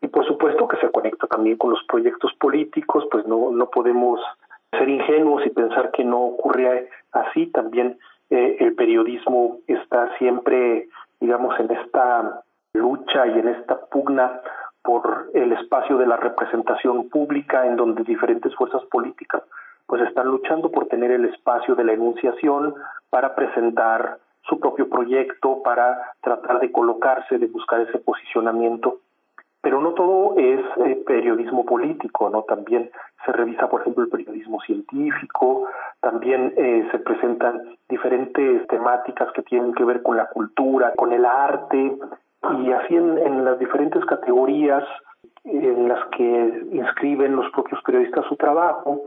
y 0.00 0.08
por 0.08 0.26
supuesto 0.26 0.66
que 0.66 0.76
se 0.78 0.90
conecta 0.90 1.28
también 1.28 1.56
con 1.56 1.70
los 1.70 1.82
proyectos 1.84 2.32
políticos, 2.34 3.06
pues 3.10 3.24
no, 3.26 3.52
no 3.52 3.70
podemos 3.70 4.20
ser 4.76 4.88
ingenuos 4.88 5.46
y 5.46 5.50
pensar 5.50 5.92
que 5.92 6.02
no 6.02 6.20
ocurre 6.20 6.88
así, 7.12 7.46
también 7.46 7.98
eh, 8.34 8.56
el 8.60 8.74
periodismo 8.74 9.58
está 9.66 10.16
siempre, 10.16 10.88
digamos, 11.20 11.54
en 11.60 11.70
esta 11.70 12.42
lucha 12.72 13.26
y 13.26 13.38
en 13.38 13.48
esta 13.48 13.78
pugna 13.90 14.40
por 14.82 15.30
el 15.34 15.52
espacio 15.52 15.98
de 15.98 16.06
la 16.06 16.16
representación 16.16 17.10
pública 17.10 17.66
en 17.66 17.76
donde 17.76 18.04
diferentes 18.04 18.54
fuerzas 18.54 18.82
políticas 18.90 19.42
pues 19.86 20.00
están 20.08 20.28
luchando 20.28 20.70
por 20.70 20.86
tener 20.86 21.10
el 21.10 21.26
espacio 21.26 21.74
de 21.74 21.84
la 21.84 21.92
enunciación 21.92 22.74
para 23.10 23.34
presentar 23.34 24.16
su 24.48 24.58
propio 24.58 24.88
proyecto, 24.88 25.62
para 25.62 26.14
tratar 26.22 26.58
de 26.60 26.72
colocarse, 26.72 27.36
de 27.36 27.48
buscar 27.48 27.82
ese 27.82 27.98
posicionamiento 27.98 29.00
pero 29.62 29.80
no 29.80 29.92
todo 29.94 30.34
es 30.36 30.60
eh, 30.84 31.02
periodismo 31.06 31.64
político, 31.64 32.28
¿no? 32.28 32.42
También 32.42 32.90
se 33.24 33.32
revisa, 33.32 33.70
por 33.70 33.80
ejemplo, 33.80 34.04
el 34.04 34.10
periodismo 34.10 34.60
científico, 34.60 35.68
también 36.00 36.52
eh, 36.56 36.86
se 36.90 36.98
presentan 36.98 37.76
diferentes 37.88 38.66
temáticas 38.66 39.32
que 39.32 39.42
tienen 39.42 39.72
que 39.74 39.84
ver 39.84 40.02
con 40.02 40.16
la 40.16 40.26
cultura, 40.26 40.92
con 40.96 41.12
el 41.12 41.24
arte, 41.24 41.96
y 42.58 42.72
así 42.72 42.96
en, 42.96 43.18
en 43.18 43.44
las 43.44 43.58
diferentes 43.60 44.04
categorías 44.04 44.84
en 45.44 45.88
las 45.88 46.04
que 46.08 46.64
inscriben 46.72 47.36
los 47.36 47.50
propios 47.52 47.80
periodistas 47.82 48.26
su 48.26 48.36
trabajo, 48.36 49.02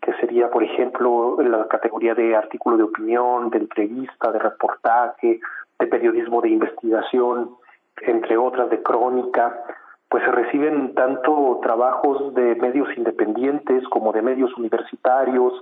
que 0.00 0.12
sería, 0.14 0.50
por 0.50 0.62
ejemplo, 0.62 1.36
la 1.40 1.66
categoría 1.68 2.14
de 2.14 2.36
artículo 2.36 2.76
de 2.76 2.82
opinión, 2.82 3.50
de 3.50 3.58
entrevista, 3.58 4.30
de 4.32 4.38
reportaje, 4.38 5.40
de 5.78 5.86
periodismo 5.86 6.40
de 6.42 6.50
investigación, 6.50 7.56
entre 8.02 8.36
otras, 8.36 8.70
de 8.70 8.82
crónica, 8.82 9.64
pues 10.14 10.26
se 10.26 10.30
reciben 10.30 10.94
tanto 10.94 11.58
trabajos 11.60 12.32
de 12.34 12.54
medios 12.54 12.86
independientes 12.96 13.82
como 13.88 14.12
de 14.12 14.22
medios 14.22 14.56
universitarios, 14.56 15.52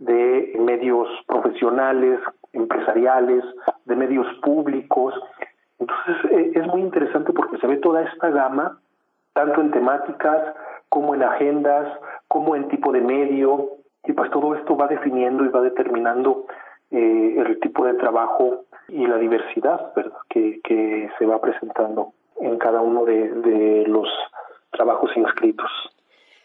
de 0.00 0.56
medios 0.58 1.06
profesionales, 1.28 2.18
empresariales, 2.52 3.44
de 3.84 3.94
medios 3.94 4.26
públicos. 4.42 5.14
Entonces 5.78 6.16
e, 6.32 6.50
es 6.58 6.66
muy 6.66 6.80
interesante 6.80 7.32
porque 7.32 7.58
se 7.58 7.66
ve 7.68 7.76
toda 7.76 8.02
esta 8.02 8.30
gama, 8.30 8.80
tanto 9.34 9.60
en 9.60 9.70
temáticas 9.70 10.52
como 10.88 11.14
en 11.14 11.22
agendas, 11.22 11.86
como 12.26 12.56
en 12.56 12.66
tipo 12.70 12.90
de 12.90 13.02
medio, 13.02 13.68
y 14.02 14.14
pues 14.14 14.32
todo 14.32 14.56
esto 14.56 14.76
va 14.76 14.88
definiendo 14.88 15.44
y 15.44 15.48
va 15.48 15.60
determinando 15.60 16.46
eh, 16.90 17.36
el 17.38 17.60
tipo 17.60 17.86
de 17.86 17.94
trabajo 17.94 18.64
y 18.88 19.06
la 19.06 19.18
diversidad. 19.18 19.92
Que, 20.28 20.60
que 20.64 21.08
se 21.20 21.24
va 21.24 21.40
presentando 21.40 22.14
en 22.40 22.58
cada 22.58 22.80
uno 22.80 23.04
de, 23.04 23.84
los 23.86 24.08
trabajos 24.70 25.10
inscritos. 25.16 25.70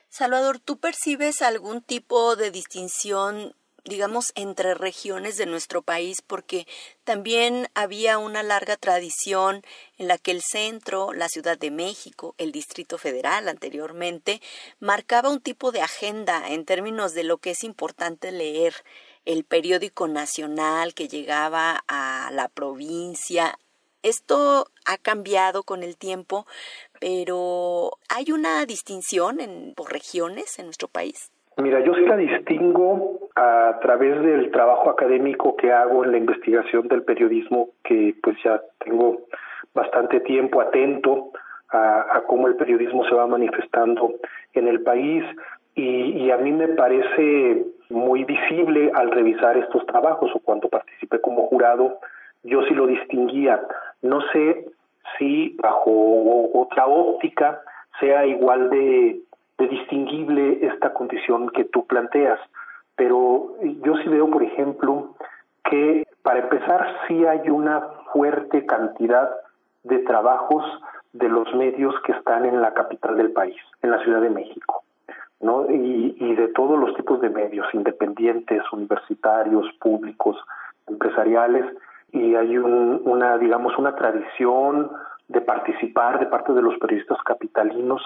Salvador, 0.10 0.60
¿tú 0.60 0.77
percibes 0.77 1.41
algún 1.41 1.82
tipo 1.82 2.36
de 2.36 2.51
distinción 2.51 3.53
digamos, 3.88 4.32
entre 4.36 4.74
regiones 4.74 5.38
de 5.38 5.46
nuestro 5.46 5.82
país, 5.82 6.22
porque 6.22 6.67
también 7.03 7.67
había 7.74 8.17
una 8.17 8.44
larga 8.44 8.75
tradición 8.75 9.63
en 9.98 10.08
la 10.08 10.17
que 10.17 10.32
el 10.32 10.41
centro, 10.41 11.13
la 11.13 11.29
Ciudad 11.29 11.58
de 11.58 11.72
México, 11.72 12.36
el 12.38 12.51
Distrito 12.51 12.98
Federal 12.98 13.48
anteriormente, 13.48 14.41
marcaba 14.79 15.29
un 15.29 15.39
tipo 15.39 15.72
de 15.72 15.82
agenda 15.82 16.50
en 16.50 16.65
términos 16.65 17.13
de 17.13 17.24
lo 17.24 17.38
que 17.38 17.51
es 17.51 17.63
importante 17.63 18.32
leer 18.32 18.74
el 19.25 19.44
periódico 19.44 20.08
nacional 20.08 20.94
que 20.94 21.08
llegaba 21.08 21.84
a 21.88 22.29
la 22.32 22.48
provincia. 22.48 23.58
Esto 24.04 24.66
ha 24.86 24.98
cambiado 24.98 25.63
con 25.63 25.84
el 25.84 25.98
tiempo, 25.98 26.46
pero 27.00 27.92
¿hay 28.16 28.32
una 28.32 28.66
distinción 28.66 29.39
en, 29.39 29.74
por 29.75 29.92
regiones 29.92 30.60
en 30.60 30.66
nuestro 30.66 30.88
país? 30.88 31.32
Mira, 31.58 31.80
yo 31.84 31.96
sí 31.96 32.01
la 32.01 32.16
distingo 32.16 33.30
a 33.36 33.80
través 33.82 34.22
del 34.22 34.51
trabajo 34.51 34.92
académico 34.92 35.56
que 35.56 35.72
hago 35.72 36.04
en 36.04 36.12
la 36.12 36.18
investigación 36.20 36.88
del 36.88 37.01
periodismo, 37.01 37.70
que 37.84 38.16
pues 38.22 38.38
ya 38.44 38.62
tengo 38.77 39.22
bastante 39.74 40.20
tiempo 40.20 40.62
atento 40.62 41.32
a, 41.70 42.22
cómo 42.27 42.48
el 42.48 42.56
periodismo 42.56 43.06
se 43.06 43.16
va 43.16 43.27
manifestando 43.27 44.13
en 44.54 44.68
el 44.68 44.82
país 44.84 45.24
y, 45.75 46.24
y, 46.24 46.32
a 46.32 46.38
mí 46.38 46.51
me 46.51 46.70
parece 46.70 47.66
muy 47.89 48.24
visible 48.24 48.92
al 48.94 49.12
revisar 49.12 49.58
estos 49.58 49.86
trabajos 49.86 50.32
o 50.34 50.39
cuando 50.39 50.70
participé 50.70 51.20
como 51.22 51.48
jurado, 51.48 52.00
yo 52.48 52.63
sí 52.63 52.74
lo 52.74 52.88
distinguía. 52.88 53.62
No 54.01 54.22
sé 54.32 54.66
si 55.18 55.56
bajo 55.62 56.50
otra 56.54 56.88
óptica 56.88 57.62
sea 58.00 58.25
igual 58.25 58.70
de 58.70 59.22
distinguible 59.58 60.60
esta 60.62 60.94
condición 60.94 61.50
que 61.50 61.66
tú 61.66 61.86
planteas. 61.86 62.39
Pero 62.96 63.56
yo 63.62 63.98
sí 63.98 64.10
veo, 64.10 64.30
por 64.30 64.44
ejemplo, 64.44 65.16
que 65.70 66.06
para 66.24 66.39
empezar 66.39 66.96
sí 67.08 67.25
hay 67.25 67.50
una 67.50 67.82
fuerte 68.13 68.66
cantidad 68.66 69.30
de 69.84 70.00
trabajos 70.00 70.63
de 71.13 71.30
los 71.30 71.54
medios 71.56 71.96
que 72.06 72.12
están 72.12 72.46
en 72.46 72.62
la 72.62 72.74
capital 72.74 73.18
del 73.18 73.32
país, 73.32 73.56
en 73.82 73.92
la 73.92 74.04
Ciudad 74.04 74.22
de 74.22 74.30
México, 74.30 74.84
¿no? 75.42 75.70
Y 75.70 76.36
de 76.36 76.48
todos 76.50 76.80
los 76.80 76.96
tipos 76.96 77.22
de 77.22 77.30
medios, 77.30 77.68
independientes, 77.74 78.62
universitarios, 78.72 79.66
públicos, 79.80 80.38
empresariales, 80.88 81.66
y 82.17 82.36
hay 82.36 82.57
un, 82.57 83.01
una, 83.05 83.38
digamos, 83.38 83.77
una 83.77 83.95
tradición 83.95 84.91
de 85.27 85.41
participar 85.41 86.19
de 86.19 86.27
parte 86.27 86.53
de 86.53 86.62
los 86.62 86.77
periodistas 86.77 87.17
capitalinos 87.24 88.01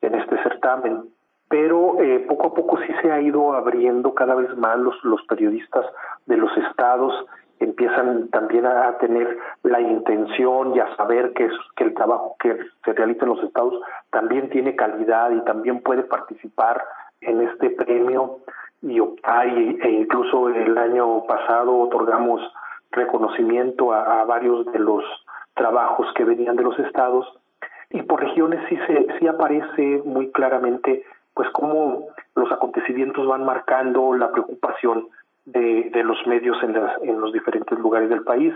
en 0.00 0.14
este 0.14 0.42
certamen. 0.42 1.04
Pero 1.48 2.00
eh, 2.00 2.24
poco 2.28 2.48
a 2.48 2.54
poco 2.54 2.78
sí 2.78 2.92
se 3.02 3.12
ha 3.12 3.20
ido 3.20 3.54
abriendo 3.54 4.14
cada 4.14 4.34
vez 4.34 4.56
más 4.56 4.78
los, 4.78 4.94
los 5.04 5.22
periodistas 5.26 5.84
de 6.26 6.36
los 6.36 6.50
estados 6.56 7.14
empiezan 7.60 8.28
también 8.28 8.66
a 8.66 8.98
tener 8.98 9.38
la 9.62 9.80
intención 9.80 10.74
y 10.74 10.80
a 10.80 10.94
saber 10.96 11.32
que, 11.34 11.46
es, 11.46 11.52
que 11.76 11.84
el 11.84 11.94
trabajo 11.94 12.36
que 12.40 12.56
se 12.84 12.92
realiza 12.92 13.24
en 13.24 13.30
los 13.30 13.42
estados 13.42 13.80
también 14.10 14.50
tiene 14.50 14.74
calidad 14.76 15.30
y 15.30 15.40
también 15.44 15.80
puede 15.80 16.02
participar 16.02 16.82
en 17.20 17.40
este 17.42 17.70
premio 17.70 18.40
y 18.82 19.00
optar 19.00 19.46
e 19.46 19.90
incluso 19.90 20.48
el 20.48 20.76
año 20.76 21.24
pasado 21.26 21.78
otorgamos 21.78 22.42
reconocimiento 22.94 23.92
a, 23.92 24.24
varios 24.24 24.66
de 24.72 24.78
los 24.78 25.04
trabajos 25.54 26.06
que 26.14 26.24
venían 26.24 26.56
de 26.56 26.64
los 26.64 26.78
estados 26.78 27.26
y 27.90 28.02
por 28.02 28.20
regiones 28.20 28.60
sí 28.68 28.76
se 28.86 29.06
sí 29.18 29.26
aparece 29.26 30.02
muy 30.04 30.30
claramente 30.32 31.04
pues 31.34 31.48
cómo 31.50 32.08
los 32.34 32.50
acontecimientos 32.50 33.26
van 33.26 33.44
marcando 33.44 34.14
la 34.14 34.30
preocupación 34.32 35.08
de, 35.44 35.90
de 35.92 36.04
los 36.04 36.18
medios 36.26 36.56
en, 36.62 36.72
las, 36.72 37.02
en 37.02 37.20
los 37.20 37.32
diferentes 37.32 37.78
lugares 37.78 38.08
del 38.08 38.22
país. 38.22 38.52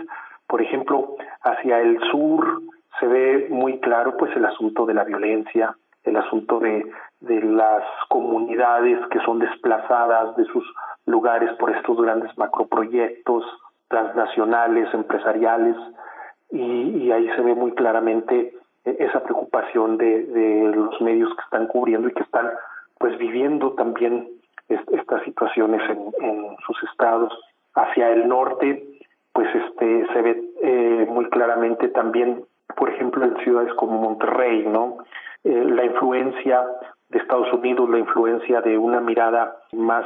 Por 0.47 0.61
ejemplo, 0.61 1.15
hacia 1.43 1.79
el 1.79 1.99
sur 2.11 2.61
se 2.99 3.07
ve 3.07 3.47
muy 3.49 3.79
claro 3.79 4.17
pues 4.17 4.35
el 4.35 4.45
asunto 4.45 4.85
de 4.85 4.93
la 4.93 5.03
violencia, 5.03 5.75
el 6.03 6.15
asunto 6.15 6.59
de, 6.59 6.89
de 7.19 7.41
las 7.41 7.83
comunidades 8.07 8.99
que 9.11 9.19
son 9.21 9.39
desplazadas 9.39 10.35
de 10.37 10.45
sus 10.45 10.65
lugares 11.05 11.51
por 11.57 11.71
estos 11.75 12.01
grandes 12.01 12.35
macroproyectos 12.37 13.43
transnacionales, 13.89 14.93
empresariales, 14.93 15.75
y, 16.51 17.11
ahí 17.11 17.29
se 17.35 17.41
ve 17.41 17.53
muy 17.53 17.73
claramente 17.73 18.53
e-, 18.85 18.95
esa 18.99 19.23
preocupación 19.23 19.97
de, 19.97 20.71
los 20.73 20.99
medios 21.01 21.33
que 21.35 21.41
están 21.43 21.67
cubriendo 21.67 22.07
y 22.07 22.13
que 22.13 22.23
están 22.23 22.49
pues 22.97 23.17
viviendo 23.17 23.71
también 23.73 24.27
estas 24.67 25.23
situaciones 25.23 25.81
en, 25.89 26.13
en, 26.21 26.57
sus 26.65 26.83
estados. 26.83 27.33
Hacia 27.73 28.09
el 28.09 28.27
norte 28.27 28.99
pues 29.33 29.47
este 29.55 30.07
se 30.13 30.21
ve 30.21 30.43
eh, 30.61 31.07
muy 31.09 31.29
claramente 31.29 31.87
también 31.89 32.43
por 32.75 32.89
ejemplo 32.89 33.23
en 33.23 33.37
ciudades 33.37 33.73
como 33.75 34.01
Monterrey 34.01 34.65
no 34.65 34.97
eh, 35.43 35.63
la 35.65 35.85
influencia 35.85 36.65
de 37.09 37.19
Estados 37.19 37.51
Unidos 37.53 37.89
la 37.89 37.99
influencia 37.99 38.61
de 38.61 38.77
una 38.77 38.99
mirada 38.99 39.55
más 39.71 40.05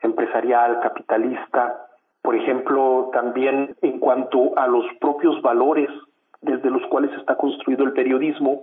empresarial 0.00 0.80
capitalista 0.80 1.86
por 2.24 2.34
ejemplo 2.36 3.10
también 3.12 3.76
en 3.82 4.00
cuanto 4.00 4.58
a 4.58 4.66
los 4.66 4.86
propios 4.98 5.42
valores 5.42 5.90
desde 6.40 6.70
los 6.70 6.80
cuales 6.86 7.12
está 7.18 7.36
construido 7.36 7.84
el 7.84 7.92
periodismo. 7.92 8.62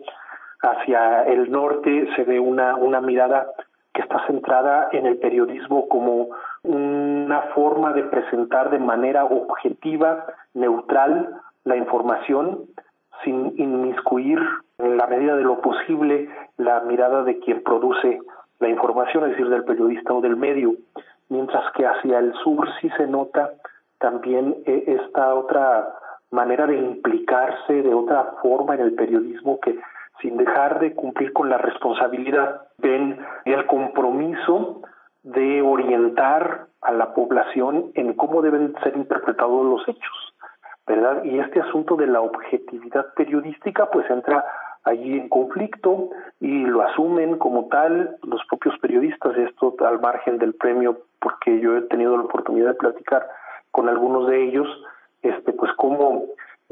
Hacia 0.63 1.23
el 1.25 1.51
norte 1.51 2.09
se 2.15 2.23
ve 2.23 2.39
una, 2.39 2.75
una 2.75 3.01
mirada 3.01 3.45
que 3.93 4.01
está 4.01 4.25
centrada 4.25 4.89
en 4.91 5.05
el 5.05 5.17
periodismo 5.17 5.87
como 5.89 6.29
una 6.63 7.41
forma 7.53 7.93
de 7.93 8.01
presentar 8.03 8.71
de 8.71 8.79
manera 8.79 9.25
objetiva, 9.25 10.25
neutral, 10.55 11.35
la 11.63 11.77
información, 11.77 12.61
sin 13.23 13.53
inmiscuir 13.57 14.39
en 14.79 14.97
la 14.97 15.05
medida 15.05 15.35
de 15.35 15.43
lo 15.43 15.61
posible 15.61 16.29
la 16.57 16.79
mirada 16.79 17.23
de 17.23 17.37
quien 17.37 17.61
produce 17.61 18.21
la 18.59 18.69
información, 18.69 19.25
es 19.25 19.31
decir, 19.31 19.49
del 19.49 19.65
periodista 19.65 20.13
o 20.13 20.21
del 20.21 20.35
medio, 20.35 20.73
mientras 21.31 21.63
que 21.71 21.87
hacia 21.87 22.19
el 22.19 22.33
sur 22.43 22.67
sí 22.79 22.89
se 22.97 23.07
nota 23.07 23.53
también 23.99 24.57
eh, 24.65 24.83
esta 24.87 25.33
otra 25.33 25.95
manera 26.29 26.67
de 26.67 26.77
implicarse 26.77 27.81
de 27.81 27.93
otra 27.93 28.35
forma 28.41 28.75
en 28.75 28.81
el 28.81 28.93
periodismo 28.93 29.59
que 29.61 29.79
sin 30.21 30.37
dejar 30.37 30.79
de 30.79 30.93
cumplir 30.93 31.33
con 31.33 31.49
la 31.49 31.57
responsabilidad 31.57 32.67
ven 32.77 33.17
el 33.45 33.65
compromiso 33.65 34.81
de 35.23 35.61
orientar 35.61 36.67
a 36.81 36.91
la 36.91 37.13
población 37.13 37.91
en 37.95 38.13
cómo 38.13 38.41
deben 38.41 38.75
ser 38.83 38.95
interpretados 38.97 39.65
los 39.65 39.87
hechos, 39.87 40.35
¿verdad? 40.85 41.23
Y 41.23 41.39
este 41.39 41.61
asunto 41.61 41.95
de 41.95 42.07
la 42.07 42.21
objetividad 42.21 43.13
periodística 43.15 43.89
pues 43.89 44.09
entra 44.09 44.43
allí 44.83 45.17
en 45.17 45.29
conflicto 45.29 46.09
y 46.39 46.65
lo 46.65 46.81
asumen 46.81 47.37
como 47.37 47.67
tal 47.67 48.17
los 48.23 48.41
propios 48.49 48.77
periodistas, 48.79 49.37
esto 49.37 49.75
al 49.85 50.01
margen 50.01 50.37
del 50.39 50.55
premio, 50.55 50.97
porque 51.21 51.59
yo 51.59 51.77
he 51.77 51.81
tenido 51.83 52.17
la 52.17 52.23
oportunidad 52.23 52.69
de 52.69 52.75
platicar 52.75 53.27
con 53.71 53.87
algunos 53.87 54.27
de 54.27 54.43
ellos, 54.43 54.67
este, 55.21 55.53
pues 55.53 55.71
cómo 55.77 56.25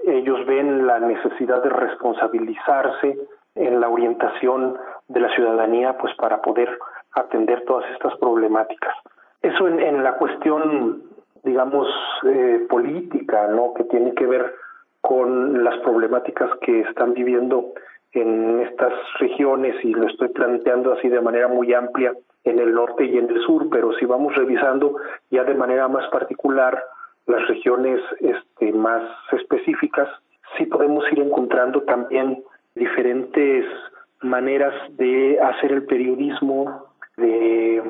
ellos 0.05 0.45
ven 0.45 0.87
la 0.87 0.99
necesidad 0.99 1.63
de 1.63 1.69
responsabilizarse 1.69 3.17
en 3.55 3.79
la 3.79 3.89
orientación 3.89 4.77
de 5.07 5.19
la 5.19 5.29
ciudadanía, 5.35 5.97
pues 5.97 6.13
para 6.15 6.41
poder 6.41 6.77
atender 7.13 7.63
todas 7.65 7.89
estas 7.91 8.15
problemáticas. 8.17 8.95
Eso 9.41 9.67
en, 9.67 10.03
la 10.03 10.13
cuestión, 10.13 11.03
digamos, 11.43 11.87
eh, 12.25 12.65
política, 12.69 13.47
¿no? 13.47 13.73
Que 13.73 13.85
tiene 13.85 14.13
que 14.13 14.25
ver 14.25 14.53
con 15.01 15.63
las 15.63 15.77
problemáticas 15.79 16.49
que 16.61 16.81
están 16.81 17.13
viviendo 17.13 17.73
en 18.11 18.61
estas 18.61 18.93
regiones 19.19 19.75
y 19.83 19.93
lo 19.93 20.07
estoy 20.07 20.29
planteando 20.29 20.93
así 20.93 21.07
de 21.09 21.21
manera 21.21 21.47
muy 21.47 21.73
amplia 21.73 22.13
en 22.49 22.59
el 22.59 22.73
norte 22.73 23.05
y 23.05 23.17
en 23.17 23.29
el 23.29 23.41
sur, 23.41 23.67
pero 23.69 23.93
si 23.93 24.05
vamos 24.05 24.35
revisando 24.35 24.95
ya 25.29 25.43
de 25.43 25.55
manera 25.55 25.87
más 25.87 26.07
particular 26.09 26.83
las 27.25 27.47
regiones 27.47 28.01
este, 28.19 28.71
más 28.73 29.03
específicas, 29.31 30.09
sí 30.57 30.65
podemos 30.65 31.03
ir 31.11 31.19
encontrando 31.19 31.81
también 31.83 32.43
diferentes 32.75 33.65
maneras 34.21 34.73
de 34.97 35.39
hacer 35.39 35.71
el 35.71 35.85
periodismo, 35.85 36.85
de 37.17 37.83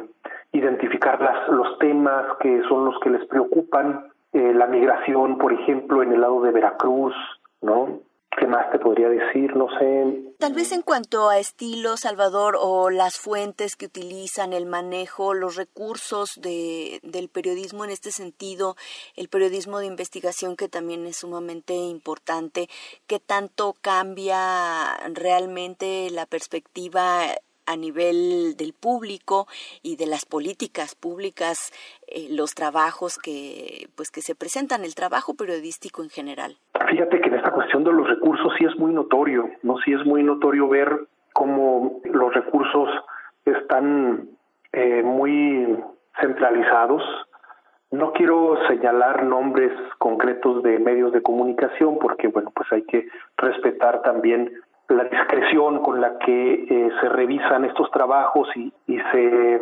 identificar 0.52 1.22
las, 1.22 1.48
los 1.50 1.78
temas 1.80 2.26
que 2.39 2.62
son 2.67 2.86
los 2.86 3.00
que 3.00 3.12
les 3.12 3.26
preocupan, 3.28 4.08
eh, 4.34 4.54
la 4.54 4.67
migración, 4.67 5.38
por 5.38 5.54
ejemplo, 5.54 6.04
en 6.04 6.13
el 6.13 6.22
lado 6.22 6.41
de 6.41 6.52
Veracruz, 6.52 7.15
¿no? 7.62 8.00
¿Qué 8.38 8.46
más 8.46 8.72
te 8.72 8.80
podría 8.80 9.10
decir? 9.10 9.56
No 9.56 9.68
sé. 9.80 10.36
Tal 10.38 10.54
vez 10.54 10.72
en 10.72 10.82
cuanto 10.82 11.30
a 11.30 11.39
estilo, 11.39 11.98
Salvador, 11.98 12.58
o 12.60 12.89
las 12.89 13.18
fuentes 13.18 13.76
que 13.76 13.88
utilizan, 13.88 14.54
el 14.54 14.65
manejo, 14.65 15.34
los 15.34 15.56
recursos 15.56 16.39
de, 16.39 17.00
del 17.04 17.30
periodismo 17.30 17.86
en 17.86 17.92
este 17.92 18.12
sentido, 18.12 18.76
el 19.15 19.30
periodismo 19.30 19.80
de 19.80 19.88
investigación 19.88 20.56
que 20.56 20.70
también 20.70 21.06
es 21.08 21.18
sumamente 21.18 21.74
importante, 21.74 22.70
¿qué 23.08 23.20
tanto 23.20 23.76
cambia 23.82 24.96
realmente 25.13 26.10
la 26.12 26.26
perspectiva 26.26 27.26
a 27.70 27.76
nivel 27.76 28.58
del 28.58 28.74
público 28.74 29.46
y 29.84 29.96
de 29.96 30.08
las 30.08 30.26
políticas 30.26 30.96
públicas, 30.96 31.72
eh, 32.08 32.28
los 32.32 32.56
trabajos 32.56 33.18
que, 33.18 33.88
pues, 33.96 34.10
que 34.10 34.22
se 34.22 34.34
presentan, 34.34 34.84
el 34.84 34.96
trabajo 34.96 35.36
periodístico 35.36 36.02
en 36.02 36.10
general. 36.10 36.58
Fíjate 36.90 37.22
que 37.22 37.30
en 37.30 37.36
esta 37.36 37.52
cuestión 37.52 37.84
de 37.84 37.94
los 37.94 38.08
recursos 38.08 38.52
sí 38.58 38.66
es 38.66 38.76
muy 38.78 38.92
notorio, 38.92 39.50
¿no? 39.62 39.78
Sí 39.86 39.94
es 39.94 40.04
muy 40.06 40.24
notorio 40.24 40.68
ver 40.68 41.08
cómo 41.34 42.02
los 42.06 42.34
recursos 42.34 42.90
están 43.46 44.30
eh, 44.74 45.04
muy 45.04 45.78
centralizados 46.20 47.04
No 47.92 48.14
quiero 48.14 48.56
señalar 48.68 49.24
nombres 49.24 49.72
concretos 49.98 50.62
de 50.62 50.78
medios 50.78 51.12
de 51.12 51.24
comunicación 51.24 51.98
porque, 52.00 52.28
bueno, 52.28 52.52
pues 52.54 52.72
hay 52.72 52.84
que 52.84 53.08
respetar 53.38 54.04
también 54.04 54.52
la 54.89 55.04
discreción 55.06 55.80
con 55.80 56.02
la 56.02 56.17
que 56.19 56.54
eh, 56.54 56.91
se 56.99 57.10
revisan 57.10 57.65
estos 57.65 57.89
trabajos 57.91 58.49
y, 58.56 58.73
y 58.88 58.99
se 59.12 59.62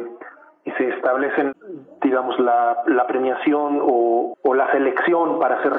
y 0.66 0.72
se 0.72 0.90
establecen, 0.90 1.54
digamos, 2.02 2.38
la, 2.40 2.84
la 2.88 3.08
premiación 3.08 3.80
o, 3.82 4.36
o, 4.44 4.54
la 4.54 4.70
selección 4.74 5.40
para 5.40 5.60
hacer 5.60 5.72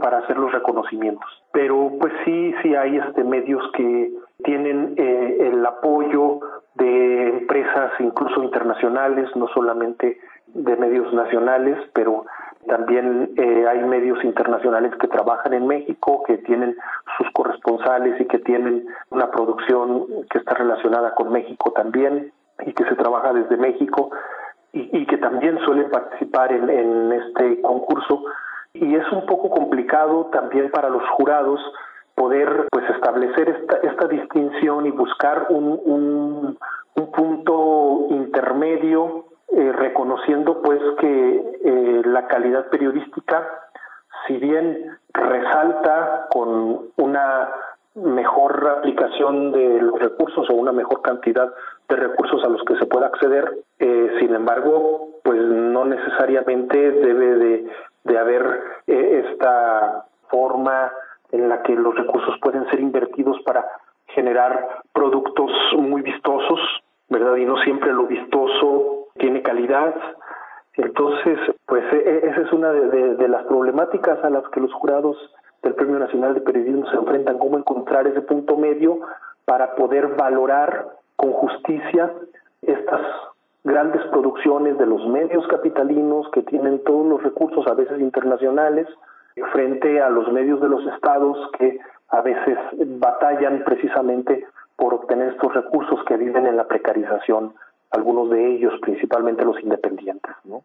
para 0.00 0.18
hacer 0.18 0.38
los 0.38 0.52
reconocimientos. 0.52 1.28
Pero 1.50 1.90
pues 2.00 2.12
sí, 2.24 2.54
sí 2.62 2.76
hay 2.76 2.96
este 2.96 3.24
medios 3.24 3.60
que 3.72 4.12
tienen 4.44 4.94
eh, 4.98 5.50
el 5.52 5.66
apoyo 5.66 6.38
de 6.76 7.28
empresas 7.28 7.90
incluso 7.98 8.44
internacionales, 8.44 9.28
no 9.34 9.48
solamente 9.48 10.20
de 10.46 10.76
medios 10.76 11.12
nacionales, 11.12 11.78
pero 11.92 12.24
también 12.66 13.32
eh, 13.36 13.66
hay 13.68 13.82
medios 13.84 14.22
internacionales 14.24 14.92
que 15.00 15.08
trabajan 15.08 15.54
en 15.54 15.66
México, 15.66 16.22
que 16.26 16.38
tienen 16.38 16.76
sus 17.16 17.30
corresponsales 17.32 18.20
y 18.20 18.24
que 18.26 18.38
tienen 18.38 18.86
una 19.10 19.30
producción 19.30 20.06
que 20.30 20.38
está 20.38 20.54
relacionada 20.54 21.14
con 21.14 21.32
México 21.32 21.72
también 21.72 22.32
y 22.64 22.72
que 22.72 22.84
se 22.84 22.94
trabaja 22.94 23.32
desde 23.32 23.56
México 23.56 24.10
y, 24.72 24.98
y 24.98 25.06
que 25.06 25.18
también 25.18 25.58
suelen 25.64 25.90
participar 25.90 26.52
en, 26.52 26.68
en 26.68 27.12
este 27.12 27.62
concurso. 27.62 28.24
Y 28.74 28.94
es 28.94 29.10
un 29.12 29.24
poco 29.26 29.50
complicado 29.50 30.26
también 30.26 30.70
para 30.70 30.90
los 30.90 31.02
jurados 31.10 31.60
poder 32.14 32.66
pues 32.70 32.88
establecer 32.90 33.48
esta, 33.48 33.76
esta 33.76 34.08
distinción 34.08 34.86
y 34.86 34.90
buscar 34.90 35.46
un, 35.50 35.80
un, 35.84 36.58
un 36.94 37.12
punto 37.12 38.06
intermedio 38.10 39.26
eh, 39.48 39.72
reconociendo 39.72 40.60
pues 40.62 40.80
que 40.98 41.55
eh, 41.86 42.02
la 42.04 42.26
calidad 42.26 42.66
periodística 42.66 43.46
si 44.26 44.36
bien 44.38 44.98
resalta 45.12 46.26
con 46.30 46.90
una 46.96 47.48
mejor 47.94 48.74
aplicación 48.78 49.52
de 49.52 49.80
los 49.80 49.98
recursos 49.98 50.48
o 50.50 50.54
una 50.54 50.72
mejor 50.72 51.00
cantidad 51.02 51.52
de 51.88 51.96
recursos 51.96 52.42
a 52.44 52.48
los 52.48 52.62
que 52.64 52.76
se 52.76 52.86
pueda 52.86 53.06
acceder, 53.06 53.58
eh, 53.78 54.16
sin 54.20 54.34
embargo, 54.34 55.08
pues 55.22 55.40
no 55.40 55.84
necesariamente 55.84 56.90
debe 56.90 57.34
de, 57.36 57.70
de 58.04 58.18
haber 58.18 58.60
eh, 58.86 59.24
esta 59.30 60.06
forma 60.28 60.92
en 61.32 61.48
la 61.48 61.62
que 61.62 61.74
los 61.74 61.94
recursos 61.94 62.34
pueden 62.40 62.68
ser 62.70 62.80
invertidos 62.80 63.40
para 63.44 63.64
generar 64.08 64.80
productos 64.92 65.50
muy 65.78 66.02
vistosos, 66.02 66.60
¿verdad? 67.08 67.36
Y 67.36 67.44
no 67.44 67.56
siempre 67.58 67.92
lo 67.92 68.06
vistoso 68.06 69.06
tiene 69.18 69.42
calidad. 69.42 69.94
Entonces, 70.76 71.38
pues 71.66 71.84
e, 71.92 71.96
e, 71.96 72.28
esa 72.28 72.40
es 72.42 72.52
una 72.52 72.70
de, 72.72 73.28
las 73.28 73.44
problemáticas 73.44 74.22
a 74.22 74.30
las 74.30 74.46
que 74.48 74.60
los 74.60 74.72
jurados 74.74 75.16
del 75.62 75.74
Premio 75.74 75.98
Nacional 75.98 76.34
de 76.34 76.40
Periodismo 76.40 76.88
se 76.90 76.96
enfrentan, 76.96 77.38
cómo 77.38 77.58
encontrar 77.58 78.06
ese 78.06 78.20
punto 78.20 78.56
medio 78.56 79.00
para 79.44 79.74
poder 79.74 80.08
valorar 80.16 80.86
con 81.16 81.32
justicia 81.32 82.12
estas 82.62 83.00
grandes 83.64 84.02
producciones 84.12 84.78
de 84.78 84.86
los 84.86 85.06
medios 85.08 85.46
capitalinos 85.48 86.28
que 86.30 86.42
tienen 86.42 86.84
todos 86.84 87.06
los 87.06 87.22
recursos, 87.22 87.66
a 87.66 87.74
veces 87.74 88.00
internacionales, 88.00 88.86
frente 89.52 90.00
a 90.00 90.08
los 90.08 90.30
medios 90.32 90.60
de 90.60 90.68
los 90.68 90.86
estados 90.86 91.50
que 91.58 91.80
a 92.08 92.20
veces 92.20 92.58
batallan 92.98 93.64
precisamente 93.64 94.46
por 94.76 94.94
obtener 94.94 95.30
estos 95.30 95.52
recursos 95.54 95.98
que 96.04 96.16
viven 96.16 96.46
en 96.46 96.56
la 96.56 96.68
precarización, 96.68 97.54
algunos 97.96 98.30
de 98.30 98.54
ellos, 98.54 98.74
principalmente 98.80 99.44
los 99.44 99.60
independientes, 99.60 100.34
¿no? 100.44 100.64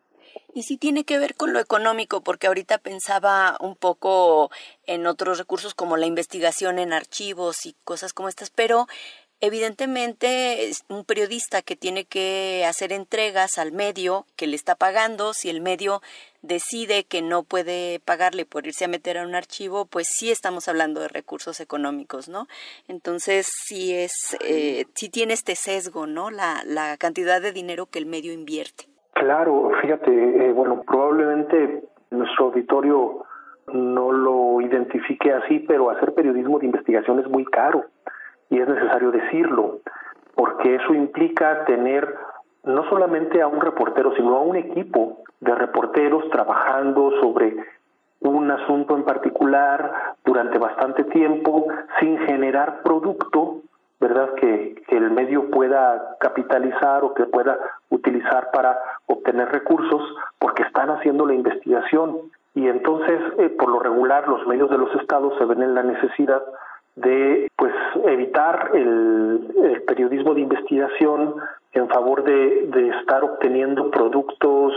Y 0.54 0.64
sí 0.64 0.78
tiene 0.78 1.06
que 1.06 1.18
ver 1.18 1.36
con 1.36 1.54
lo 1.54 1.60
económico, 1.60 2.22
porque 2.22 2.48
ahorita 2.48 2.78
pensaba 2.78 3.58
un 3.62 3.76
poco 3.76 4.52
en 4.86 5.08
otros 5.08 5.38
recursos 5.38 5.74
como 5.74 5.98
la 5.98 6.06
investigación 6.06 6.78
en 6.78 6.94
archivos 6.94 7.66
y 7.66 7.76
cosas 7.84 8.14
como 8.14 8.28
estas, 8.28 8.50
pero 8.50 8.88
Evidentemente, 9.44 10.70
un 10.88 11.04
periodista 11.04 11.64
que 11.64 11.76
tiene 11.76 12.06
que 12.06 12.64
hacer 12.70 12.94
entregas 12.94 13.58
al 13.58 13.72
medio 13.72 14.26
que 14.38 14.46
le 14.46 14.56
está 14.56 14.76
pagando, 14.76 15.34
si 15.34 15.50
el 15.50 15.62
medio 15.62 16.02
decide 16.44 17.06
que 17.06 17.24
no 17.24 17.42
puede 17.42 18.00
pagarle 18.06 18.46
por 18.46 18.68
irse 18.68 18.86
a 18.86 18.88
meter 18.88 19.18
a 19.18 19.26
un 19.26 19.34
archivo, 19.34 19.88
pues 19.88 20.06
sí 20.12 20.30
estamos 20.30 20.68
hablando 20.68 21.02
de 21.02 21.08
recursos 21.08 21.60
económicos, 21.60 22.30
¿no? 22.30 22.46
Entonces, 22.88 23.48
sí 23.66 23.96
es, 23.96 24.38
eh, 24.46 24.86
sí 24.94 25.10
tiene 25.10 25.34
este 25.34 25.56
sesgo, 25.56 26.06
¿no? 26.06 26.30
La, 26.30 26.62
la 26.64 26.96
cantidad 26.98 27.42
de 27.42 27.52
dinero 27.52 27.88
que 27.88 27.98
el 27.98 28.06
medio 28.06 28.34
invierte. 28.34 28.86
Claro, 29.14 29.72
fíjate, 29.82 30.12
eh, 30.12 30.52
bueno, 30.52 30.84
probablemente 30.84 31.82
nuestro 32.12 32.46
auditorio 32.46 33.26
no 33.74 34.12
lo 34.12 34.62
identifique 34.62 35.34
así, 35.34 35.60
pero 35.68 35.90
hacer 35.90 36.14
periodismo 36.14 36.60
de 36.60 36.68
investigación 36.68 37.20
es 37.20 37.28
muy 37.28 37.46
caro 37.46 37.86
y 38.52 38.60
es 38.60 38.68
necesario 38.68 39.12
decirlo, 39.12 39.80
porque 40.36 40.76
eso 40.76 40.94
implica 40.94 41.66
tener 41.66 42.16
no 42.64 42.88
solamente 42.90 43.42
a 43.42 43.48
un 43.48 43.62
reportero, 43.62 44.14
sino 44.16 44.36
a 44.36 44.42
un 44.42 44.58
equipo 44.58 45.18
de 45.40 45.56
reporteros 45.56 46.30
trabajando 46.30 47.12
sobre 47.22 47.56
un 48.20 48.52
asunto 48.52 48.96
en 48.96 49.04
particular 49.04 50.16
durante 50.24 50.60
bastante 50.60 51.06
tiempo 51.06 51.68
sin 52.00 52.20
generar 52.20 52.84
producto, 52.84 53.62
¿verdad? 54.00 54.34
Que, 54.36 54.76
que, 54.88 54.98
el 54.98 55.12
medio 55.12 55.50
pueda 55.50 56.18
capitalizar 56.20 57.04
o 57.04 57.14
que 57.14 57.26
pueda 57.26 57.58
utilizar 57.90 58.52
para 58.52 58.78
obtener 59.08 59.50
recursos 59.50 60.02
porque 60.38 60.64
están 60.64 60.90
haciendo 60.92 61.26
la 61.26 61.34
investigación. 61.34 62.18
Y 62.54 62.68
entonces, 62.68 63.20
eh, 63.40 63.50
por 63.50 63.70
lo 63.70 63.80
regular, 63.80 64.28
los 64.28 64.46
medios 64.46 64.70
de 64.70 64.78
los 64.78 64.94
estados 64.96 65.34
se 65.38 65.46
ven 65.46 65.64
en 65.64 65.74
la 65.74 65.84
necesidad 65.84 66.44
de 66.96 67.50
pues 67.56 67.74
evitar 68.06 68.72
el, 68.74 69.84
periodismo 69.88 70.34
de 70.34 70.42
investigación 70.42 71.36
en 71.74 71.90
favor 71.90 72.24
de, 72.24 72.68
de 72.68 72.90
estar 73.00 73.24
obteniendo 73.24 73.92
productos 73.92 74.74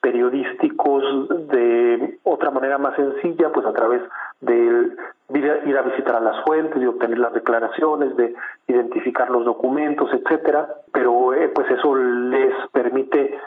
periodísticos 0.00 1.28
de 1.48 2.18
otra 2.24 2.50
manera 2.50 2.78
más 2.78 2.94
sencilla, 2.96 3.50
pues 3.52 3.64
a 3.66 3.72
través 3.72 4.02
de 4.40 4.90
ir 5.34 5.78
a 5.78 5.82
visitar 5.82 6.16
a 6.16 6.20
las 6.20 6.44
fuentes, 6.44 6.80
de 6.80 6.88
obtener 6.88 7.18
las 7.18 7.32
declaraciones, 7.32 8.16
de 8.16 8.34
identificar 8.66 9.30
los 9.30 9.44
documentos, 9.44 10.10
etcétera, 10.12 10.68
pero 10.92 11.32
eh, 11.34 11.48
pues 11.48 11.70
eso 11.70 11.94
les 11.94 12.52
permite 12.72 13.38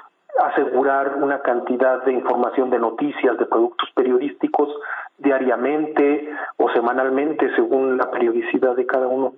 asegurar 0.42 1.18
una 1.22 1.40
cantidad 1.42 2.04
de 2.04 2.14
información 2.14 2.70
de 2.70 2.80
noticias, 2.80 3.38
de 3.38 3.46
productos 3.46 3.90
periodísticos 3.94 4.70
diariamente 5.18 6.30
o 6.58 6.70
semanalmente 6.72 7.54
según 7.56 7.98
la 7.98 8.12
periodicidad 8.12 8.76
de 8.76 8.86
cada 8.86 9.08
uno 9.08 9.34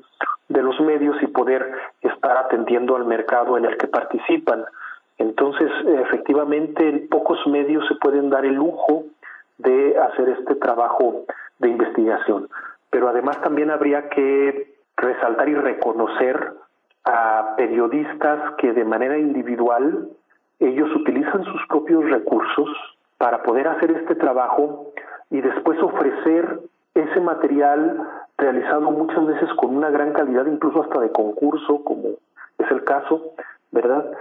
de 0.50 0.62
los 0.62 0.80
medios 0.80 1.22
y 1.22 1.28
poder 1.28 1.72
estar 2.02 2.38
atendiendo 2.38 2.96
al 2.96 3.06
mercado 3.06 3.58
en 3.58 3.66
el 3.66 3.78
que 3.78 3.88
participan. 3.88 4.66
Entonces, 5.18 5.70
efectivamente, 6.06 7.08
pocos 7.10 7.46
medios 7.48 7.88
se 7.88 7.96
pueden 7.96 8.30
dar 8.30 8.46
el 8.46 8.54
lujo 8.54 9.06
de 9.58 9.98
hacer 9.98 10.30
este 10.30 10.56
trabajo 10.56 11.26
de 11.60 11.70
investigación. 11.70 12.50
Pero 12.90 13.10
además 13.10 13.42
también 13.42 13.72
habría 13.72 14.10
que 14.10 14.76
resaltar 14.96 15.50
y 15.50 15.56
reconocer 15.56 16.54
a 17.04 17.56
periodistas 17.58 18.56
que 18.58 18.74
de 18.74 18.84
manera 18.84 19.18
individual 19.18 20.10
ellos 20.60 20.90
utilizan 20.96 21.44
sus 21.46 21.66
propios 21.68 22.04
recursos 22.10 22.70
para 23.18 23.44
poder 23.44 23.68
hacer 23.68 23.92
este 23.92 24.16
trabajo 24.16 24.92
y 25.30 25.42
después 25.42 25.82
ofrecer 25.82 26.60
ese 26.94 27.20
material 27.20 28.02
realizado 28.38 28.92
muchas 28.92 29.26
veces 29.26 29.50
con 29.56 29.76
una 29.76 29.90
gran 29.90 30.14
calidad, 30.14 30.46
incluso 30.46 30.84
hasta 30.84 31.00
de 31.02 31.12
concurso, 31.12 31.84
como 31.84 32.10
es 32.58 32.72
el 32.72 32.84
caso, 32.84 33.34
¿verdad? 33.72 34.12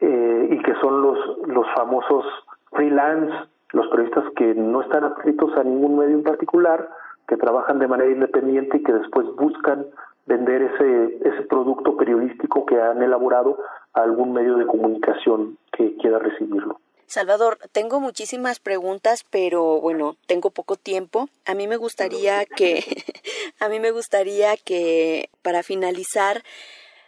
Eh, 0.00 0.48
y 0.50 0.62
que 0.62 0.74
son 0.80 1.02
los, 1.02 1.18
los 1.46 1.66
famosos 1.74 2.24
freelance, 2.72 3.32
los 3.72 3.86
periodistas 3.88 4.24
que 4.36 4.54
no 4.54 4.82
están 4.82 5.04
adscritos 5.04 5.56
a 5.56 5.64
ningún 5.64 5.98
medio 5.98 6.16
en 6.16 6.22
particular, 6.22 6.88
que 7.28 7.36
trabajan 7.36 7.78
de 7.78 7.88
manera 7.88 8.10
independiente 8.10 8.78
y 8.78 8.82
que 8.82 8.92
después 8.92 9.26
buscan 9.36 9.86
vender 10.26 10.62
ese, 10.62 11.18
ese 11.28 11.42
producto 11.42 11.96
periodístico 11.96 12.66
que 12.66 12.80
han 12.80 13.02
elaborado 13.02 13.58
a 13.94 14.02
algún 14.02 14.32
medio 14.32 14.56
de 14.56 14.66
comunicación 14.66 15.56
que 15.72 15.96
quiera 15.96 16.18
recibirlo. 16.18 16.78
Salvador, 17.10 17.58
tengo 17.72 17.98
muchísimas 17.98 18.60
preguntas, 18.60 19.24
pero 19.28 19.80
bueno, 19.80 20.16
tengo 20.26 20.50
poco 20.50 20.76
tiempo. 20.76 21.28
A 21.44 21.54
mí 21.54 21.66
me 21.66 21.76
gustaría 21.76 22.46
que, 22.46 22.84
a 23.58 23.68
mí 23.68 23.80
me 23.80 23.90
gustaría 23.90 24.56
que 24.56 25.28
para 25.42 25.64
finalizar 25.64 26.44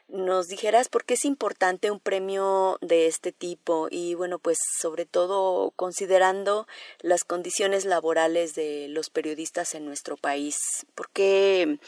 nos 0.08 0.48
dijeras 0.48 0.88
por 0.88 1.04
qué 1.04 1.14
es 1.14 1.24
importante 1.24 1.92
un 1.92 2.00
premio 2.00 2.78
de 2.80 3.06
este 3.06 3.30
tipo 3.30 3.86
y 3.92 4.14
bueno, 4.14 4.40
pues 4.40 4.58
sobre 4.80 5.06
todo 5.06 5.70
considerando 5.76 6.66
las 7.00 7.22
condiciones 7.22 7.84
laborales 7.84 8.56
de 8.56 8.88
los 8.88 9.08
periodistas 9.08 9.72
en 9.76 9.86
nuestro 9.86 10.16
país. 10.16 10.56
¿Por 10.96 11.10
qué 11.10 11.78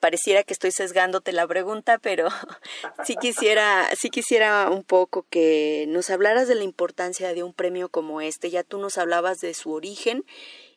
pareciera 0.00 0.42
que 0.42 0.52
estoy 0.52 0.70
sesgándote 0.70 1.32
la 1.32 1.46
pregunta, 1.46 1.98
pero 1.98 2.28
sí 3.04 3.16
quisiera, 3.16 3.84
sí 3.94 4.10
quisiera 4.10 4.70
un 4.70 4.84
poco 4.84 5.24
que 5.30 5.86
nos 5.88 6.10
hablaras 6.10 6.48
de 6.48 6.54
la 6.54 6.64
importancia 6.64 7.32
de 7.34 7.42
un 7.42 7.52
premio 7.52 7.88
como 7.88 8.20
este. 8.20 8.50
Ya 8.50 8.62
tú 8.62 8.78
nos 8.78 8.98
hablabas 8.98 9.38
de 9.38 9.54
su 9.54 9.72
origen 9.72 10.24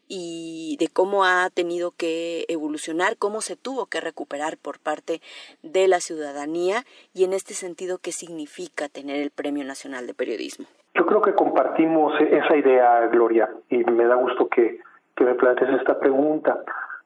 y 0.09 0.75
de 0.79 0.87
cómo 0.87 1.23
ha 1.23 1.49
tenido 1.53 1.91
que 1.91 2.45
evolucionar, 2.49 3.15
cómo 3.17 3.41
se 3.41 3.55
tuvo 3.55 3.85
que 3.85 4.01
recuperar 4.01 4.57
por 4.57 4.79
parte 4.79 5.21
de 5.61 5.87
la 5.87 5.99
ciudadanía 5.99 6.83
y 7.13 7.23
en 7.23 7.33
este 7.33 7.53
sentido 7.53 7.99
qué 7.99 8.11
significa 8.11 8.89
tener 8.89 9.17
el 9.17 9.29
Premio 9.29 9.63
Nacional 9.63 10.07
de 10.07 10.15
Periodismo. 10.15 10.65
Yo 10.95 11.05
creo 11.05 11.21
que 11.21 11.33
compartimos 11.33 12.13
esa 12.19 12.57
idea, 12.57 13.07
Gloria, 13.07 13.49
y 13.69 13.77
me 13.77 14.05
da 14.05 14.15
gusto 14.15 14.49
que, 14.49 14.79
que 15.15 15.23
me 15.23 15.35
plantees 15.35 15.79
esta 15.79 15.99
pregunta. 15.99 16.63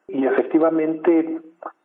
Y 0.08 0.26
efectivamente 0.26 1.40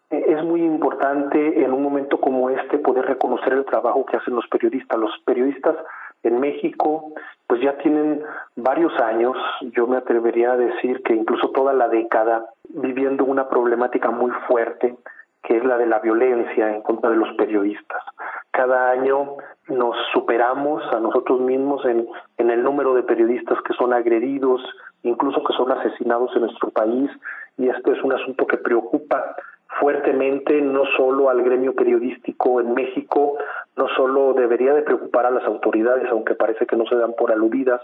es 0.10 0.43
muy 0.43 0.63
importante 0.63 1.63
en 1.63 1.72
un 1.72 1.84
momento 1.84 2.19
como 2.19 2.50
este 2.50 2.80
poder 2.80 3.06
reconocer 3.06 3.54
el 3.54 3.65
trabajo 3.65 4.06
que 4.06 4.17
hacen 4.17 4.36
los 4.36 4.48
periodistas. 4.48 5.00
Los 5.00 5.12
periodistas 5.26 5.76
en 6.24 6.39
México 6.39 7.13
pues 7.48 7.62
ya 7.62 7.78
tienen 7.80 8.22
varios 8.56 8.93
años, 9.00 9.36
yo 9.76 9.88
me 9.88 9.98
atrevería 9.98 10.52
a 10.52 10.58
decir 10.58 11.02
que 11.04 11.15
incluso 11.15 11.50
toda 11.50 11.74
la 11.74 11.88
década, 11.88 12.45
viviendo 12.69 13.26
una 13.26 13.50
problemática 13.50 14.12
muy 14.12 14.32
fuerte 14.48 14.95
que 15.43 15.58
es 15.58 15.63
la 15.63 15.78
de 15.78 15.88
la 15.88 16.00
violencia 16.00 16.69
en 16.69 16.82
contra 16.82 17.10
de 17.10 17.15
los 17.15 17.34
periodistas. 17.36 18.04
Cada 18.52 18.91
año 18.91 19.38
nos 19.67 19.95
superamos 20.13 20.84
a 20.93 21.00
nosotros 21.00 21.39
mismos 21.39 21.84
en, 21.86 22.08
el 22.38 22.63
número 22.63 22.93
de 22.93 23.04
periodistas 23.04 23.58
que 23.62 23.74
son 23.74 23.93
agredidos, 23.93 24.62
incluso 25.04 25.43
que 25.43 25.54
son 25.54 25.72
asesinados 25.72 26.36
en 26.36 26.41
nuestro 26.41 26.69
país, 26.72 27.10
y 27.58 27.69
esto 27.69 27.93
es 27.93 28.04
un 28.04 28.13
asunto 28.13 28.45
que 28.45 28.58
preocupa 28.58 29.36
fuertemente 29.80 30.62
no 30.62 30.84
solo 30.98 31.30
al 31.30 31.42
gremio 31.42 31.74
periodístico 31.74 32.62
en 32.62 32.74
México, 32.74 33.38
no 33.76 33.88
solo 33.96 34.34
debería 34.34 34.74
de 34.74 34.82
preocupar 34.82 35.26
a 35.26 35.32
las 35.32 35.46
autoridades, 35.46 36.08
aunque 36.12 36.36
parece 36.36 36.65
que 36.65 36.76
no 36.76 36.86
se 36.86 36.96
dan 36.96 37.13
por 37.13 37.32
aludidas, 37.32 37.82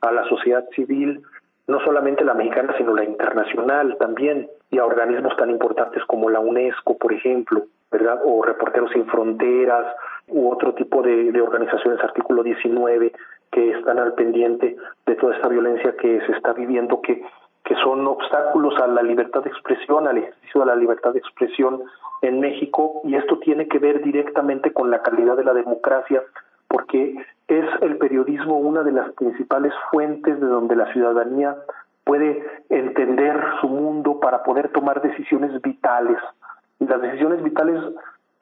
a 0.00 0.12
la 0.12 0.24
sociedad 0.28 0.64
civil, 0.74 1.22
no 1.66 1.80
solamente 1.80 2.24
la 2.24 2.34
mexicana, 2.34 2.74
sino 2.76 2.94
la 2.94 3.04
internacional 3.04 3.96
también, 3.98 4.48
y 4.70 4.78
a 4.78 4.84
organismos 4.84 5.36
tan 5.36 5.50
importantes 5.50 6.02
como 6.06 6.28
la 6.28 6.40
UNESCO, 6.40 6.98
por 6.98 7.12
ejemplo, 7.12 7.64
¿verdad? 7.90 8.20
O 8.24 8.42
Reporteros 8.42 8.90
Sin 8.90 9.06
Fronteras, 9.06 9.86
u 10.28 10.50
otro 10.50 10.74
tipo 10.74 11.02
de, 11.02 11.30
de 11.30 11.40
organizaciones, 11.40 12.02
artículo 12.02 12.42
19, 12.42 13.12
que 13.50 13.70
están 13.70 13.98
al 13.98 14.14
pendiente 14.14 14.76
de 15.06 15.14
toda 15.14 15.36
esta 15.36 15.48
violencia 15.48 15.94
que 15.96 16.20
se 16.26 16.32
está 16.32 16.52
viviendo, 16.52 17.00
que 17.00 17.22
que 17.64 17.74
son 17.76 18.06
obstáculos 18.06 18.74
a 18.80 18.86
la 18.86 19.02
libertad 19.02 19.42
de 19.42 19.50
expresión, 19.50 20.06
al 20.06 20.18
ejercicio 20.18 20.60
de 20.60 20.66
la 20.66 20.76
libertad 20.76 21.12
de 21.12 21.18
expresión 21.18 21.82
en 22.22 22.40
México, 22.40 23.00
y 23.04 23.16
esto 23.16 23.38
tiene 23.38 23.68
que 23.68 23.78
ver 23.78 24.02
directamente 24.02 24.72
con 24.72 24.90
la 24.90 25.02
calidad 25.02 25.36
de 25.36 25.44
la 25.44 25.54
democracia, 25.54 26.22
porque 26.68 27.16
es 27.48 27.64
el 27.82 27.98
periodismo 27.98 28.58
una 28.58 28.82
de 28.82 28.92
las 28.92 29.12
principales 29.12 29.72
fuentes 29.90 30.40
de 30.40 30.46
donde 30.46 30.76
la 30.76 30.92
ciudadanía 30.92 31.56
puede 32.04 32.44
entender 32.68 33.42
su 33.60 33.68
mundo 33.68 34.20
para 34.20 34.42
poder 34.42 34.68
tomar 34.68 35.00
decisiones 35.00 35.60
vitales. 35.62 36.18
Y 36.80 36.86
las 36.86 37.00
decisiones 37.00 37.42
vitales 37.42 37.82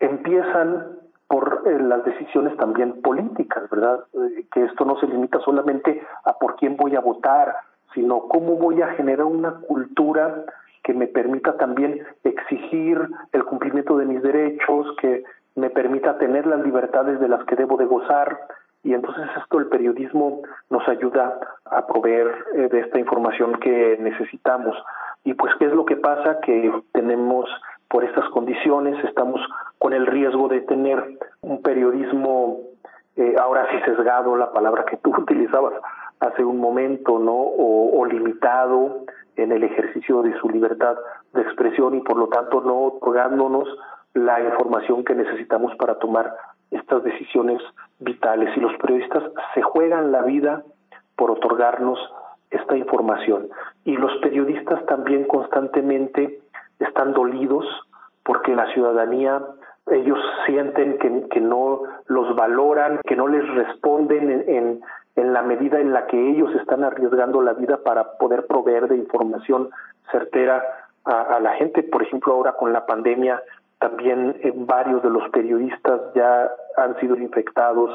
empiezan 0.00 0.98
por 1.28 1.62
eh, 1.64 1.78
las 1.80 2.04
decisiones 2.04 2.56
también 2.56 3.00
políticas, 3.02 3.68
¿verdad? 3.70 4.04
Eh, 4.14 4.46
que 4.52 4.64
esto 4.64 4.84
no 4.84 4.98
se 4.98 5.06
limita 5.06 5.38
solamente 5.40 6.02
a 6.24 6.34
por 6.38 6.56
quién 6.56 6.76
voy 6.76 6.94
a 6.96 7.00
votar, 7.00 7.54
sino 7.94 8.28
cómo 8.28 8.56
voy 8.56 8.82
a 8.82 8.88
generar 8.88 9.26
una 9.26 9.60
cultura 9.60 10.44
que 10.82 10.94
me 10.94 11.06
permita 11.06 11.56
también 11.56 12.04
exigir 12.24 12.98
el 13.32 13.44
cumplimiento 13.44 13.96
de 13.96 14.06
mis 14.06 14.22
derechos, 14.22 14.96
que 15.00 15.24
me 15.54 15.70
permita 15.70 16.18
tener 16.18 16.46
las 16.46 16.64
libertades 16.64 17.20
de 17.20 17.28
las 17.28 17.44
que 17.44 17.56
debo 17.56 17.76
de 17.76 17.84
gozar. 17.84 18.40
Y 18.82 18.94
entonces 18.94 19.28
esto 19.40 19.60
el 19.60 19.66
periodismo 19.66 20.42
nos 20.70 20.86
ayuda 20.88 21.38
a 21.66 21.86
proveer 21.86 22.34
eh, 22.54 22.68
de 22.68 22.80
esta 22.80 22.98
información 22.98 23.60
que 23.60 23.96
necesitamos. 24.00 24.76
Y 25.24 25.34
pues, 25.34 25.54
¿qué 25.58 25.66
es 25.66 25.72
lo 25.72 25.84
que 25.86 25.96
pasa? 25.96 26.40
Que 26.40 26.72
tenemos 26.92 27.48
por 27.88 28.02
estas 28.04 28.28
condiciones, 28.30 29.02
estamos 29.04 29.40
con 29.78 29.92
el 29.92 30.06
riesgo 30.06 30.48
de 30.48 30.62
tener 30.62 31.18
un 31.42 31.62
periodismo, 31.62 32.58
eh, 33.16 33.36
ahora 33.38 33.68
sí 33.70 33.78
sesgado, 33.84 34.36
la 34.36 34.50
palabra 34.50 34.84
que 34.84 34.96
tú 34.96 35.10
utilizabas, 35.16 35.74
hace 36.22 36.44
un 36.44 36.58
momento, 36.58 37.18
¿no? 37.18 37.34
O, 37.34 38.06
limitado 38.06 39.04
en 39.36 39.52
el 39.52 39.64
ejercicio 39.64 40.22
de 40.22 40.36
su 40.38 40.48
libertad 40.50 40.96
de 41.32 41.42
expresión 41.42 41.94
y 41.94 42.00
por 42.00 42.16
lo 42.16 42.28
tanto 42.28 42.60
no 42.60 42.84
otorgándonos 42.84 43.68
la 44.14 44.42
información 44.42 45.04
que 45.04 45.14
necesitamos 45.14 45.74
para 45.76 45.98
tomar 45.98 46.34
estas 46.70 47.02
decisiones 47.02 47.62
vitales. 48.00 48.54
Y 48.56 48.60
los 48.60 48.76
periodistas 48.76 49.22
se 49.54 49.62
juegan 49.62 50.12
la 50.12 50.22
vida 50.22 50.62
por 51.16 51.30
otorgarnos 51.30 51.98
esta 52.50 52.76
información. 52.76 53.48
Y 53.84 53.96
los 53.96 54.12
periodistas 54.20 54.84
también 54.86 55.24
constantemente 55.24 56.40
están 56.78 57.14
dolidos 57.14 57.64
porque 58.24 58.54
la 58.54 58.66
ciudadanía 58.74 59.40
ellos 59.90 60.18
sienten 60.46 60.98
que, 60.98 61.28
que 61.28 61.40
no 61.40 61.82
los 62.06 62.34
valoran, 62.36 63.00
que 63.04 63.16
no 63.16 63.28
les 63.28 63.46
responden 63.54 64.44
en, 64.48 64.80
en 65.16 65.32
la 65.32 65.42
medida 65.42 65.80
en 65.80 65.92
la 65.92 66.06
que 66.06 66.30
ellos 66.30 66.54
están 66.54 66.84
arriesgando 66.84 67.42
la 67.42 67.52
vida 67.52 67.78
para 67.84 68.16
poder 68.16 68.46
proveer 68.46 68.88
de 68.88 68.96
información 68.96 69.70
certera 70.10 70.62
a, 71.04 71.40
la 71.40 71.54
gente. 71.54 71.82
Por 71.82 72.02
ejemplo, 72.02 72.34
ahora 72.34 72.52
con 72.52 72.72
la 72.72 72.86
pandemia, 72.86 73.42
también 73.78 74.36
eh, 74.42 74.52
varios 74.54 75.02
de 75.02 75.10
los 75.10 75.28
periodistas 75.30 76.00
ya 76.14 76.50
han 76.76 76.98
sido 77.00 77.16
infectados. 77.16 77.90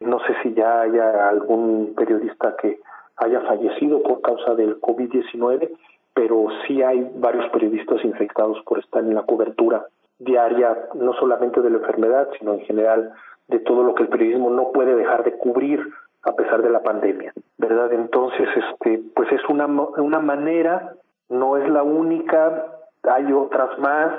No 0.00 0.18
sé 0.20 0.34
si 0.42 0.54
ya 0.54 0.82
haya 0.82 1.28
algún 1.28 1.94
periodista 1.96 2.56
que 2.56 2.80
haya 3.16 3.40
fallecido 3.42 4.02
por 4.02 4.20
causa 4.22 4.54
del 4.54 4.80
COVID-19, 4.80 5.70
pero 6.14 6.46
sí 6.66 6.82
hay 6.82 7.10
varios 7.16 7.50
periodistas 7.50 8.04
infectados 8.04 8.58
por 8.64 8.78
estar 8.78 9.02
en 9.02 9.14
la 9.14 9.22
cobertura 9.22 9.86
diaria, 10.20 10.76
no 10.94 11.12
solamente 11.14 11.60
de 11.60 11.70
la 11.70 11.78
enfermedad, 11.78 12.28
sino 12.38 12.54
en 12.54 12.60
general 12.60 13.12
de 13.48 13.58
todo 13.60 13.82
lo 13.82 13.94
que 13.94 14.04
el 14.04 14.08
periodismo 14.08 14.50
no 14.50 14.70
puede 14.72 14.94
dejar 14.94 15.24
de 15.24 15.36
cubrir 15.36 15.80
a 16.22 16.32
pesar 16.32 16.62
de 16.62 16.70
la 16.70 16.82
pandemia, 16.82 17.32
¿verdad? 17.58 17.92
Entonces, 17.92 18.48
este, 18.54 19.02
pues 19.14 19.32
es 19.32 19.40
una, 19.48 19.66
una 19.66 20.20
manera, 20.20 20.94
no 21.30 21.56
es 21.56 21.68
la 21.68 21.82
única, 21.82 22.66
hay 23.02 23.32
otras 23.32 23.78
más, 23.78 24.12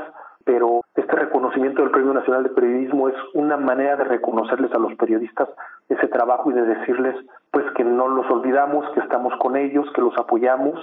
pero 0.43 0.81
este 0.95 1.15
reconocimiento 1.15 1.83
del 1.83 1.91
Premio 1.91 2.13
Nacional 2.13 2.43
de 2.43 2.49
Periodismo 2.49 3.09
es 3.09 3.15
una 3.35 3.57
manera 3.57 3.95
de 3.95 4.05
reconocerles 4.05 4.73
a 4.73 4.79
los 4.79 4.95
periodistas 4.95 5.49
ese 5.87 6.07
trabajo 6.07 6.49
y 6.49 6.55
de 6.55 6.65
decirles 6.65 7.15
pues 7.51 7.65
que 7.75 7.83
no 7.83 8.07
los 8.07 8.29
olvidamos, 8.31 8.89
que 8.91 9.01
estamos 9.01 9.33
con 9.37 9.55
ellos, 9.55 9.85
que 9.93 10.01
los 10.01 10.17
apoyamos 10.17 10.79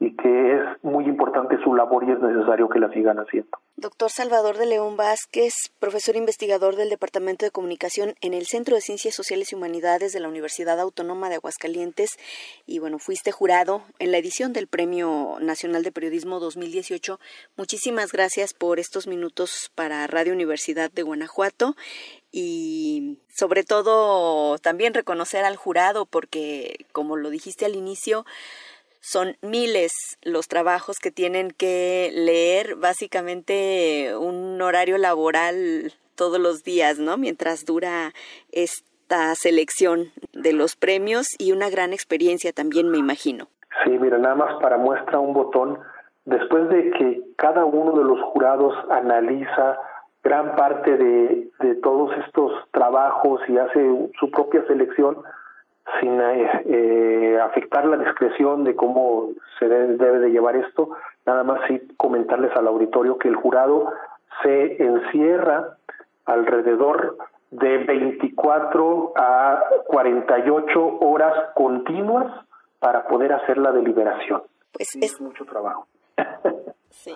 y 0.00 0.14
que 0.16 0.54
es 0.54 0.62
muy 0.82 1.04
importante 1.06 1.56
su 1.64 1.74
labor 1.74 2.04
y 2.04 2.12
es 2.12 2.20
necesario 2.20 2.68
que 2.68 2.78
la 2.78 2.90
sigan 2.92 3.18
haciendo. 3.18 3.50
Doctor 3.76 4.10
Salvador 4.10 4.56
de 4.56 4.66
León 4.66 4.96
Vázquez, 4.96 5.52
profesor 5.80 6.16
investigador 6.16 6.76
del 6.76 6.88
Departamento 6.88 7.44
de 7.44 7.50
Comunicación 7.50 8.14
en 8.20 8.34
el 8.34 8.46
Centro 8.46 8.76
de 8.76 8.80
Ciencias 8.80 9.14
Sociales 9.14 9.50
y 9.50 9.56
Humanidades 9.56 10.12
de 10.12 10.20
la 10.20 10.28
Universidad 10.28 10.78
Autónoma 10.80 11.28
de 11.28 11.36
Aguascalientes 11.36 12.10
y 12.66 12.78
bueno, 12.78 12.98
fuiste 12.98 13.32
jurado 13.32 13.82
en 13.98 14.12
la 14.12 14.18
edición 14.18 14.52
del 14.52 14.68
Premio 14.68 15.36
Nacional 15.40 15.82
de 15.82 15.92
Periodismo 15.92 16.38
2018. 16.38 17.18
Muchísimas 17.56 18.12
gracias 18.12 18.54
por 18.54 18.78
estos 18.78 19.08
minutos 19.08 19.70
para 19.74 20.06
Radio 20.06 20.32
Universidad 20.32 20.92
de 20.92 21.02
Guanajuato 21.02 21.74
y 22.30 23.18
sobre 23.28 23.64
todo 23.64 24.58
también 24.58 24.94
reconocer 24.94 25.44
al 25.44 25.56
jurado 25.56 26.06
porque 26.06 26.86
como 26.92 27.16
lo 27.16 27.30
dijiste 27.30 27.64
al 27.64 27.74
inicio, 27.74 28.24
son 29.00 29.36
miles 29.42 29.92
los 30.22 30.48
trabajos 30.48 30.98
que 30.98 31.10
tienen 31.10 31.50
que 31.50 32.10
leer, 32.14 32.76
básicamente 32.76 34.14
un 34.16 34.60
horario 34.60 34.98
laboral 34.98 35.92
todos 36.14 36.38
los 36.40 36.62
días, 36.62 36.98
¿no? 36.98 37.16
Mientras 37.16 37.64
dura 37.64 38.12
esta 38.50 39.34
selección 39.34 40.12
de 40.32 40.52
los 40.52 40.76
premios 40.76 41.28
y 41.38 41.52
una 41.52 41.70
gran 41.70 41.92
experiencia 41.92 42.52
también, 42.52 42.90
me 42.90 42.98
imagino. 42.98 43.46
Sí, 43.84 43.90
mira, 43.90 44.18
nada 44.18 44.34
más 44.34 44.60
para 44.60 44.76
muestra 44.76 45.20
un 45.20 45.32
botón, 45.32 45.78
después 46.24 46.68
de 46.68 46.90
que 46.90 47.22
cada 47.36 47.64
uno 47.64 47.96
de 47.96 48.04
los 48.04 48.20
jurados 48.32 48.74
analiza 48.90 49.78
gran 50.24 50.56
parte 50.56 50.96
de, 50.96 51.48
de 51.60 51.74
todos 51.76 52.10
estos 52.26 52.52
trabajos 52.72 53.40
y 53.48 53.56
hace 53.56 54.10
su 54.18 54.30
propia 54.30 54.66
selección, 54.66 55.22
sin 56.00 56.20
eh, 56.20 57.38
afectar 57.42 57.84
la 57.86 57.96
discreción 57.96 58.64
de 58.64 58.74
cómo 58.74 59.30
se 59.58 59.68
debe, 59.68 60.18
de 60.18 60.30
llevar 60.30 60.56
esto, 60.56 60.90
nada 61.26 61.44
más 61.44 61.60
sí 61.68 61.80
comentarles 61.96 62.54
al 62.56 62.68
auditorio 62.68 63.18
que 63.18 63.28
el 63.28 63.36
jurado 63.36 63.92
se 64.42 64.82
encierra 64.82 65.76
alrededor 66.26 67.16
de 67.50 67.78
24 67.78 69.12
a 69.16 69.64
48 69.86 70.98
horas 71.00 71.34
continuas 71.54 72.26
para 72.78 73.06
poder 73.08 73.32
hacer 73.32 73.58
la 73.58 73.72
deliberación. 73.72 74.42
Pues 74.72 74.88
es 75.00 75.20
mucho 75.20 75.44
trabajo. 75.44 75.86
sí. 76.90 77.14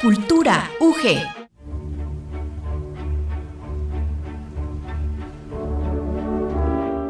Cultura 0.01 0.71
UG. 0.81 1.40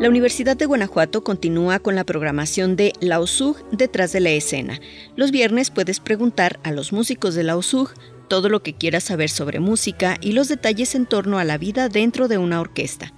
La 0.00 0.08
Universidad 0.08 0.56
de 0.56 0.64
Guanajuato 0.64 1.22
continúa 1.22 1.78
con 1.78 1.94
la 1.94 2.04
programación 2.04 2.74
de 2.74 2.94
La 3.00 3.20
USUG 3.20 3.62
detrás 3.70 4.12
de 4.12 4.20
la 4.20 4.30
escena. 4.30 4.80
Los 5.14 5.30
viernes 5.30 5.70
puedes 5.70 6.00
preguntar 6.00 6.58
a 6.62 6.72
los 6.72 6.90
músicos 6.90 7.34
de 7.34 7.42
La 7.42 7.54
USUG 7.54 7.92
todo 8.26 8.48
lo 8.48 8.62
que 8.62 8.72
quieras 8.72 9.04
saber 9.04 9.28
sobre 9.28 9.60
música 9.60 10.16
y 10.22 10.32
los 10.32 10.48
detalles 10.48 10.94
en 10.94 11.04
torno 11.04 11.38
a 11.38 11.44
la 11.44 11.58
vida 11.58 11.90
dentro 11.90 12.28
de 12.28 12.38
una 12.38 12.62
orquesta. 12.62 13.12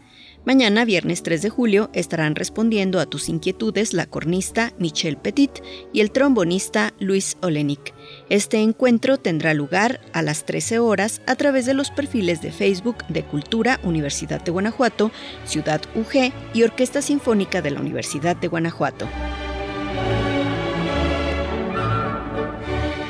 Mañana, 0.45 0.85
viernes 0.85 1.23
3 1.23 1.41
de 1.41 1.51
julio, 1.51 1.89
estarán 1.93 2.35
respondiendo 2.35 2.99
a 2.99 3.07
tus 3.07 3.29
inquietudes 3.29 3.93
la 3.93 4.07
cornista 4.07 4.73
Michelle 4.77 5.17
Petit 5.17 5.53
y 5.93 6.01
el 6.01 6.11
trombonista 6.11 6.93
Luis 6.99 7.37
Olenik. 7.43 7.95
Este 8.29 8.59
encuentro 8.59 9.19
tendrá 9.19 9.55
lugar 9.55 10.01
a 10.13 10.21
las 10.21 10.45
13 10.45 10.81
horas 10.81 11.23
a 11.29 11.37
través 11.37 11.65
de 11.65 11.75
los 11.75 11.93
perfiles 11.93 12.43
de 12.43 12.51
Facebook 12.51 13.07
de 13.09 13.23
Cultura 13.23 13.79
Universidad 13.85 14.43
de 14.43 14.51
Guanajuato, 14.51 15.13
Ciudad 15.45 15.81
UG 15.95 16.33
y 16.55 16.65
Orquesta 16.65 17.03
Sinfónica 17.03 17.63
de 17.63 17.71
la 17.71 17.81
Universidad 17.81 18.35
de 18.35 18.49
Guanajuato. 18.49 19.07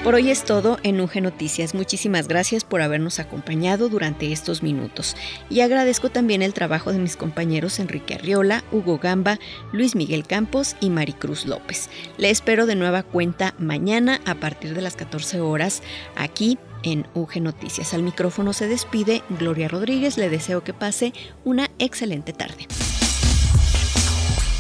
Por 0.05 0.17
hoy 0.17 0.31
es 0.31 0.43
todo 0.43 0.79
en 0.83 1.01
UG 1.01 1.23
Noticias. 1.23 1.77
Muchísimas 1.77 2.27
gracias 2.27 2.65
por 2.65 2.83
habernos 2.83 3.21
acompañado 3.21 3.89
durante 3.89 4.33
estos 4.33 4.61
minutos. 4.61 5.15
Y 5.49 5.61
agradezco 5.61 6.11
también 6.11 6.43
el 6.43 6.55
trabajo 6.55 6.93
de 6.93 6.99
mis 6.99 7.17
compañeros 7.17 7.79
Enrique 7.79 8.15
Arriola, 8.15 8.65
Hugo 8.73 8.99
Gamba, 8.99 9.39
Luis 9.71 9.95
Miguel 9.95 10.27
Campos 10.27 10.75
y 10.81 10.91
Maricruz 10.91 11.47
López. 11.47 11.89
Le 12.17 12.31
espero 12.31 12.67
de 12.67 12.75
nueva 12.75 13.05
cuenta 13.05 13.55
mañana 13.61 14.21
a 14.27 14.35
partir 14.35 14.75
de 14.75 14.83
las 14.83 14.97
14 14.97 15.41
horas 15.41 15.85
aquí 16.17 16.59
en 16.83 17.07
UG 17.15 17.41
Noticias. 17.41 17.95
Al 17.95 18.03
micrófono 18.03 18.53
se 18.55 18.67
despide 18.67 19.23
Gloria 19.39 19.69
Rodríguez. 19.69 20.19
Le 20.19 20.29
deseo 20.29 20.65
que 20.65 20.75
pase 20.75 21.13
una 21.45 21.71
excelente 21.79 22.33
tarde. 22.33 22.67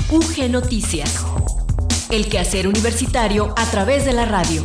UG 0.09 0.49
Noticias. 0.51 1.27
El 2.13 2.29
quehacer 2.29 2.69
universitario 2.69 3.53
a 3.57 3.69
través 3.73 4.05
de 4.05 4.13
la 4.13 4.25
radio. 4.25 4.63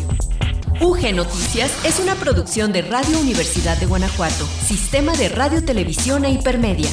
UG 0.80 1.16
Noticias 1.16 1.72
es 1.86 2.00
una 2.00 2.14
producción 2.16 2.72
de 2.72 2.84
Radio 2.84 3.20
Universidad 3.20 3.78
de 3.80 3.88
Guanajuato, 3.88 4.46
Sistema 4.46 5.14
de 5.14 5.28
Radio, 5.30 5.66
Televisión 5.66 6.24
e 6.24 6.30
Hipermedia. 6.32 6.90